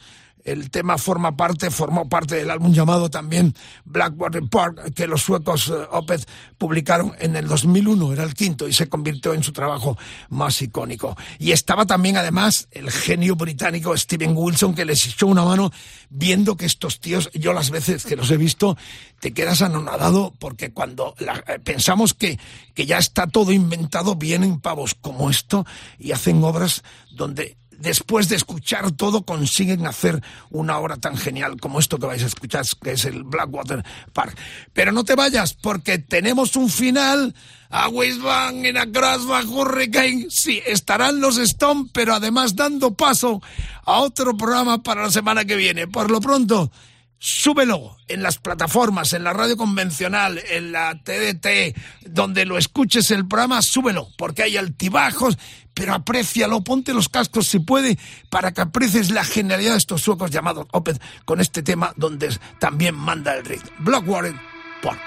[0.52, 5.68] el tema forma parte, formó parte del álbum llamado también Blackwater Park, que los suecos
[5.68, 9.96] eh, Opeth publicaron en el 2001, era el quinto, y se convirtió en su trabajo
[10.30, 11.16] más icónico.
[11.38, 15.70] Y estaba también, además, el genio británico Steven Wilson, que les echó una mano
[16.10, 18.76] viendo que estos tíos, yo las veces que los he visto,
[19.20, 22.38] te quedas anonadado porque cuando eh, pensamos que,
[22.74, 25.66] que ya está todo inventado, vienen pavos como esto
[25.98, 31.78] y hacen obras donde después de escuchar todo, consiguen hacer una obra tan genial como
[31.78, 34.36] esto que vais a escuchar, que es el Blackwater Park.
[34.72, 37.34] Pero no te vayas, porque tenemos un final.
[37.70, 40.28] A Wisbang en Across Hurricane.
[40.30, 43.42] Sí, estarán los Stone, pero además dando paso
[43.84, 45.86] a otro programa para la semana que viene.
[45.86, 46.72] Por lo pronto,
[47.18, 53.26] súbelo en las plataformas, en la radio convencional, en la TDT, donde lo escuches el
[53.26, 55.38] programa, súbelo, porque hay altibajos,
[55.74, 57.98] pero aprécialo, ponte los cascos si puede,
[58.30, 62.94] para que aprecies la genialidad de estos suecos llamados Opeth con este tema donde también
[62.94, 63.70] manda el ritmo.
[63.78, 64.34] Blockwater
[64.82, 65.00] Park.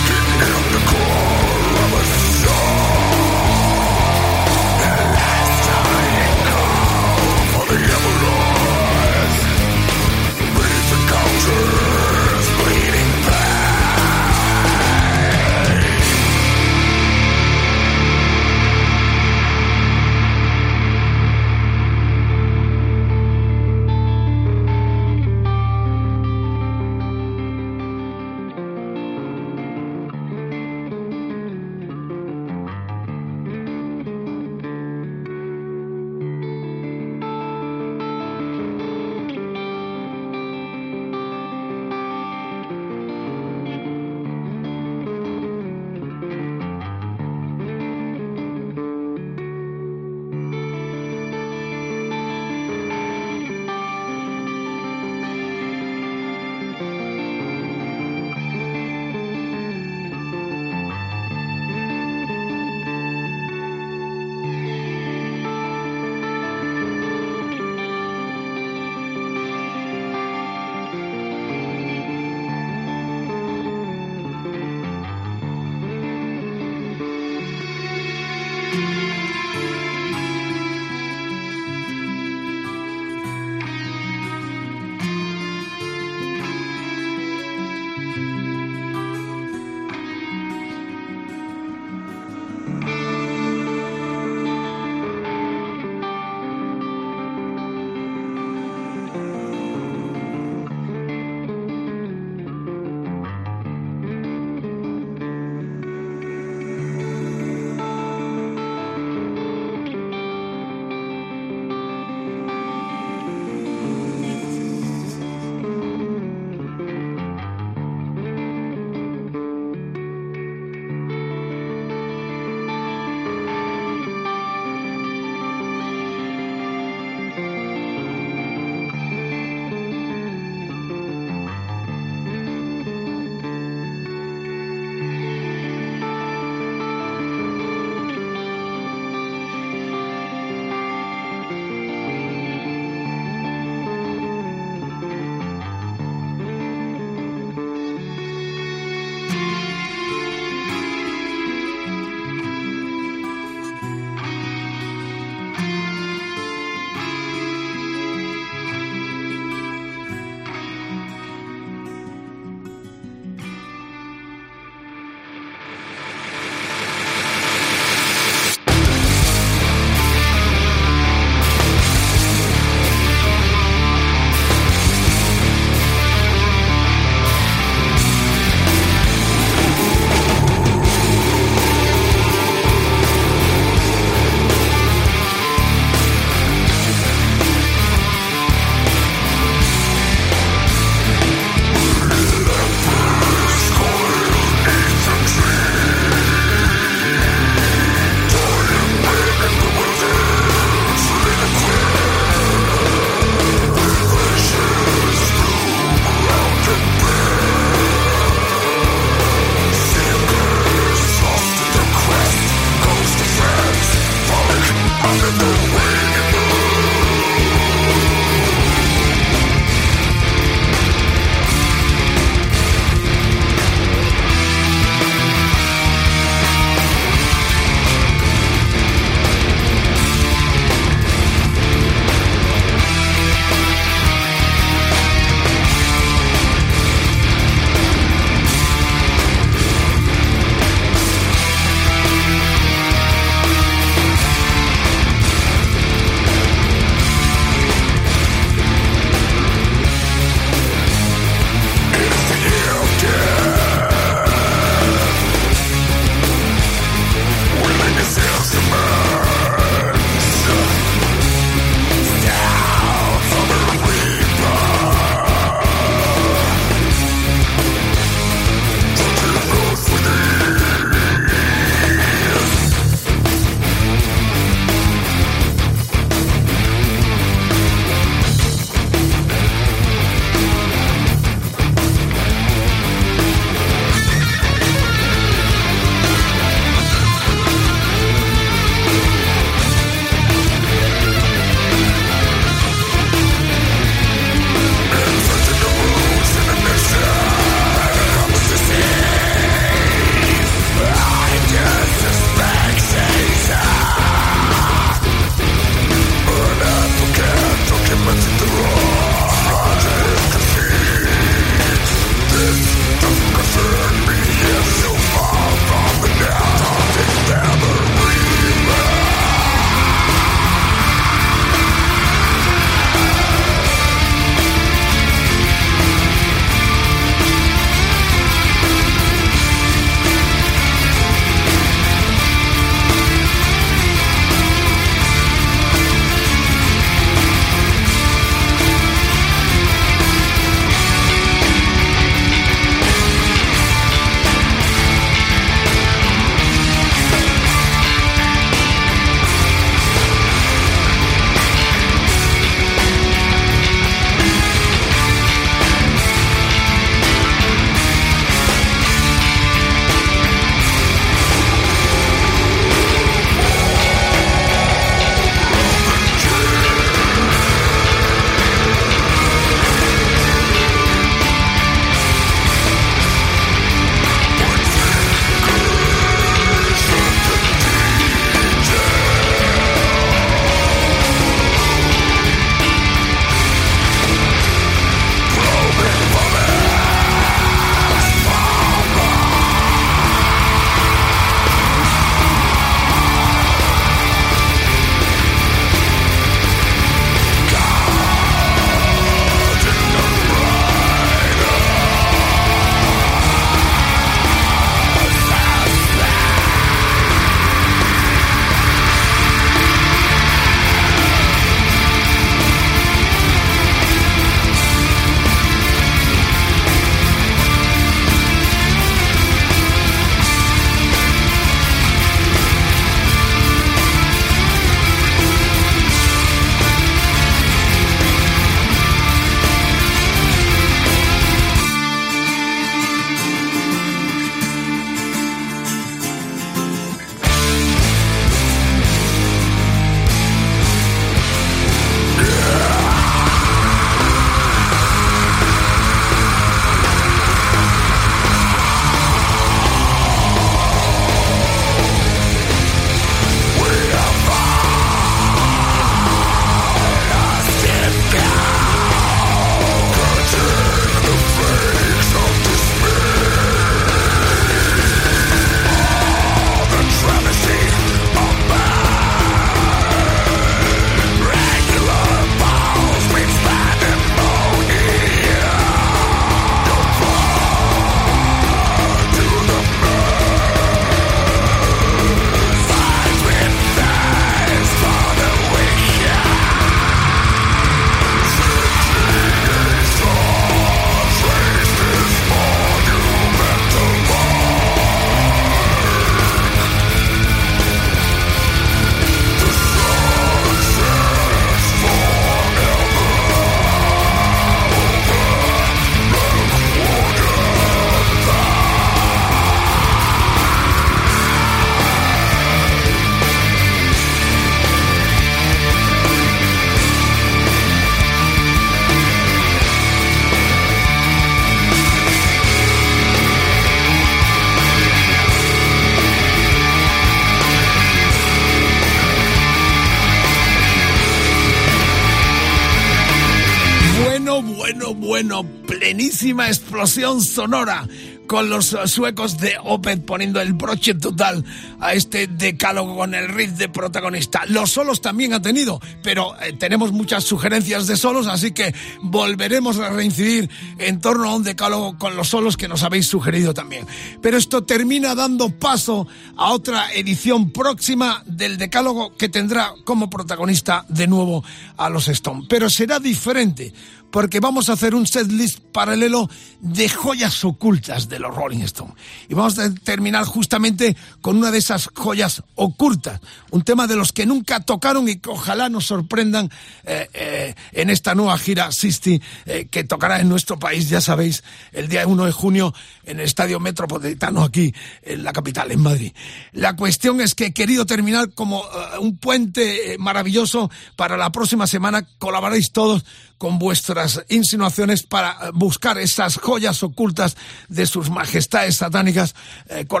[536.16, 537.86] Plenísima explosión sonora
[538.26, 541.44] con los suecos de Opeth poniendo el broche total
[541.78, 544.42] a este decálogo con el riff de protagonista.
[544.46, 549.78] Los solos también ha tenido, pero eh, tenemos muchas sugerencias de solos, así que volveremos
[549.78, 553.86] a reincidir en torno a un decálogo con los solos que nos habéis sugerido también.
[554.20, 560.84] Pero esto termina dando paso a otra edición próxima del decálogo que tendrá como protagonista
[560.88, 561.44] de nuevo
[561.76, 562.46] a los Stone.
[562.48, 563.72] Pero será diferente
[564.10, 566.28] porque vamos a hacer un setlist paralelo
[566.60, 568.94] de joyas ocultas de los Rolling Stones.
[569.28, 573.20] Y vamos a terminar justamente con una de esas joyas ocultas,
[573.50, 576.50] un tema de los que nunca tocaron y que ojalá nos sorprendan
[576.84, 581.44] eh, eh, en esta nueva gira 60 eh, que tocará en nuestro país, ya sabéis,
[581.72, 582.74] el día 1 de junio
[583.04, 586.12] en el Estadio Metropolitano aquí en la capital, en Madrid.
[586.52, 588.64] La cuestión es que he querido terminar como
[589.00, 592.06] un puente maravilloso para la próxima semana.
[592.18, 593.04] Colaboráis todos
[593.38, 597.36] con vuestras insinuaciones para buscar esas joyas ocultas
[597.68, 599.34] de sus majestades satánicas
[599.68, 600.00] eh, con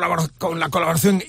[0.58, 1.22] la colaboración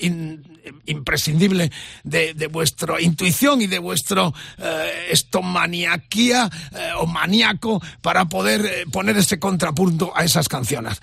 [0.86, 1.72] imprescindible
[2.04, 9.18] de, vuestra intuición y de vuestro eh, estomaniaquía eh, o maníaco para poder eh, poner
[9.18, 11.02] ese contrapunto a esas canciones.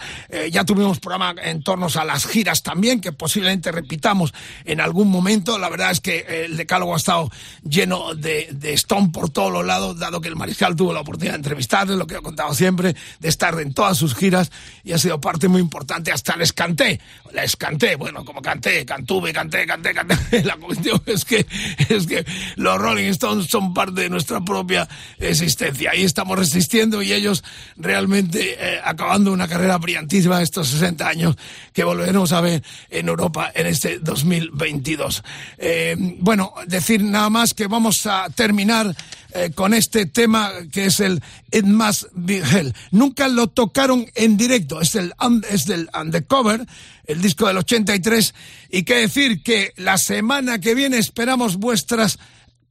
[0.51, 4.33] ya tuvimos programa en torno a las giras también, que posiblemente repitamos
[4.65, 5.59] en algún momento.
[5.59, 7.31] La verdad es que el decálogo ha estado
[7.63, 11.35] lleno de, de Stone por todos los lados, dado que el mariscal tuvo la oportunidad
[11.35, 14.51] de entrevistarle, lo que he contado siempre, de estar en todas sus giras
[14.83, 16.13] y ha sido parte muy importante.
[16.13, 17.01] Hasta les canté,
[17.33, 21.47] les canté, bueno, como canté, cantuve, canté canté, canté, La cuestión es que,
[21.89, 22.25] es que
[22.57, 24.89] los Rolling Stones son parte de nuestra propia
[25.19, 25.91] existencia.
[25.93, 27.45] Ahí estamos resistiendo y ellos
[27.77, 31.37] realmente eh, acabando una carrera brillantísima estos 60 años
[31.73, 35.23] que volveremos a ver en Europa en este 2022.
[35.59, 38.95] Eh, bueno, decir nada más que vamos a terminar
[39.37, 41.21] eh, con este tema que es el
[41.51, 42.73] It Must Be Hell.
[42.93, 45.13] Nunca lo tocaron en directo, es, el,
[45.51, 46.65] es del Undercover,
[47.07, 48.33] el disco del 83,
[48.71, 52.21] y qué decir que la semana que viene esperamos vuestras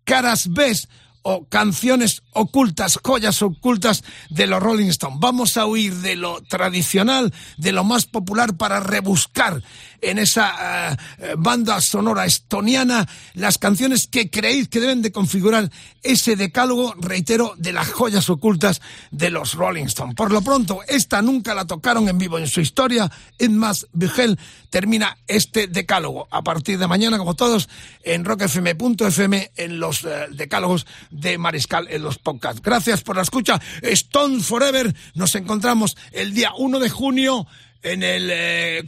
[0.05, 0.87] caras ves
[1.21, 5.19] o canciones ocultas, joyas ocultas de los Rolling Stones.
[5.19, 9.61] Vamos a huir de lo tradicional, de lo más popular para rebuscar
[10.01, 15.71] en esa eh, eh, banda sonora estoniana las canciones que creéis que deben de configurar
[16.01, 18.81] ese decálogo, reitero, de las joyas ocultas
[19.11, 20.15] de los Rolling Stones.
[20.15, 23.09] Por lo pronto, esta nunca la tocaron en vivo en su historia.
[23.49, 24.37] más Vigel
[24.69, 26.27] termina este decálogo.
[26.31, 27.69] A partir de mañana, como todos,
[28.03, 32.61] en rockfm.fm, en los eh, decálogos de Mariscal en los podcasts.
[32.61, 33.61] Gracias por la escucha.
[33.81, 34.95] Stone Forever.
[35.13, 37.45] Nos encontramos el día 1 de junio
[37.83, 38.83] en el eh,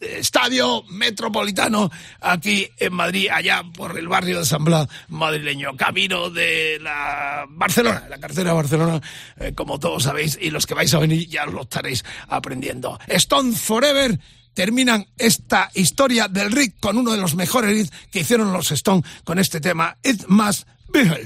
[0.00, 1.90] Estadio Metropolitano
[2.20, 8.04] aquí en Madrid, allá por el barrio de San Blas madrileño, camino de la Barcelona,
[8.08, 9.00] la cartera de Barcelona,
[9.38, 12.98] eh, como todos sabéis, y los que vais a venir ya lo estaréis aprendiendo.
[13.06, 14.18] Stone Forever
[14.52, 19.02] terminan esta historia del Rick con uno de los mejores hits que hicieron los Stone
[19.24, 21.24] con este tema, It Must Be Hell.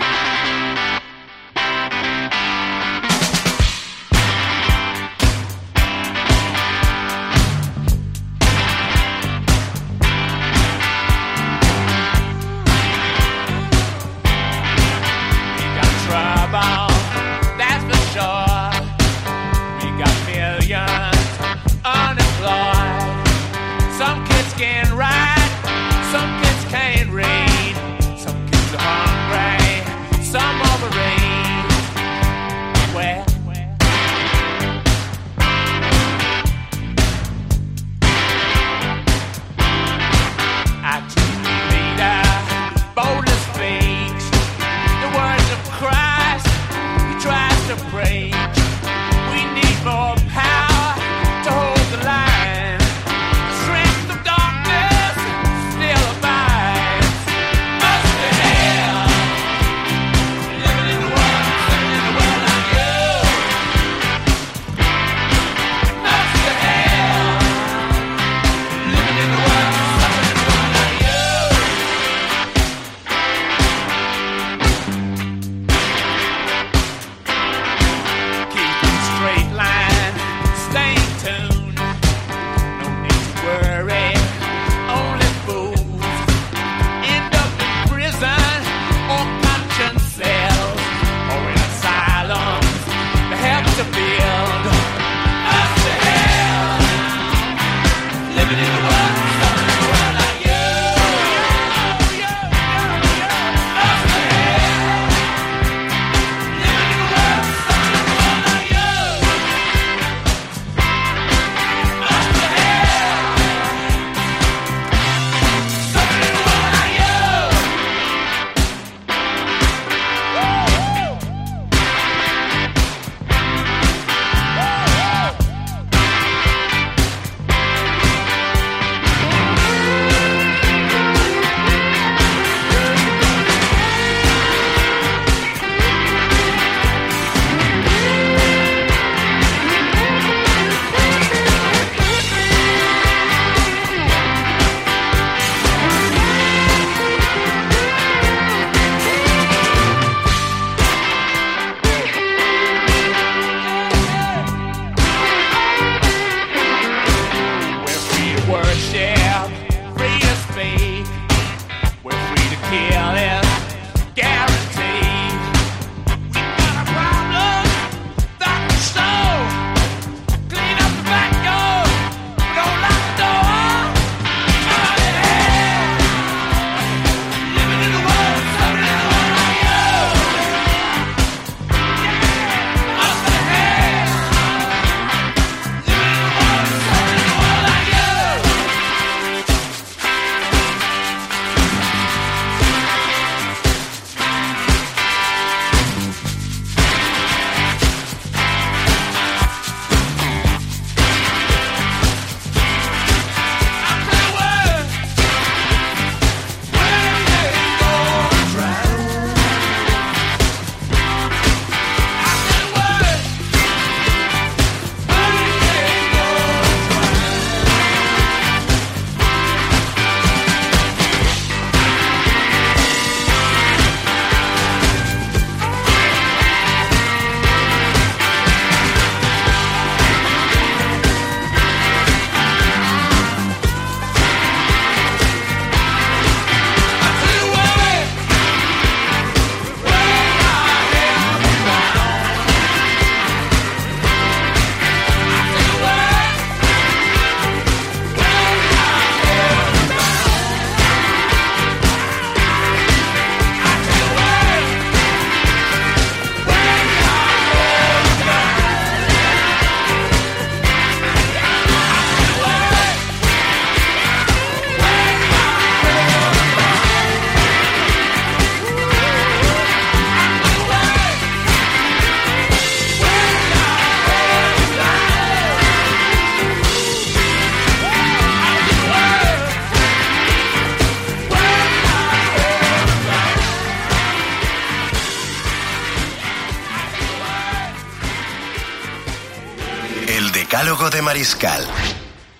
[291.18, 291.66] Mariscal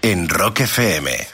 [0.03, 1.28] en Rock FM.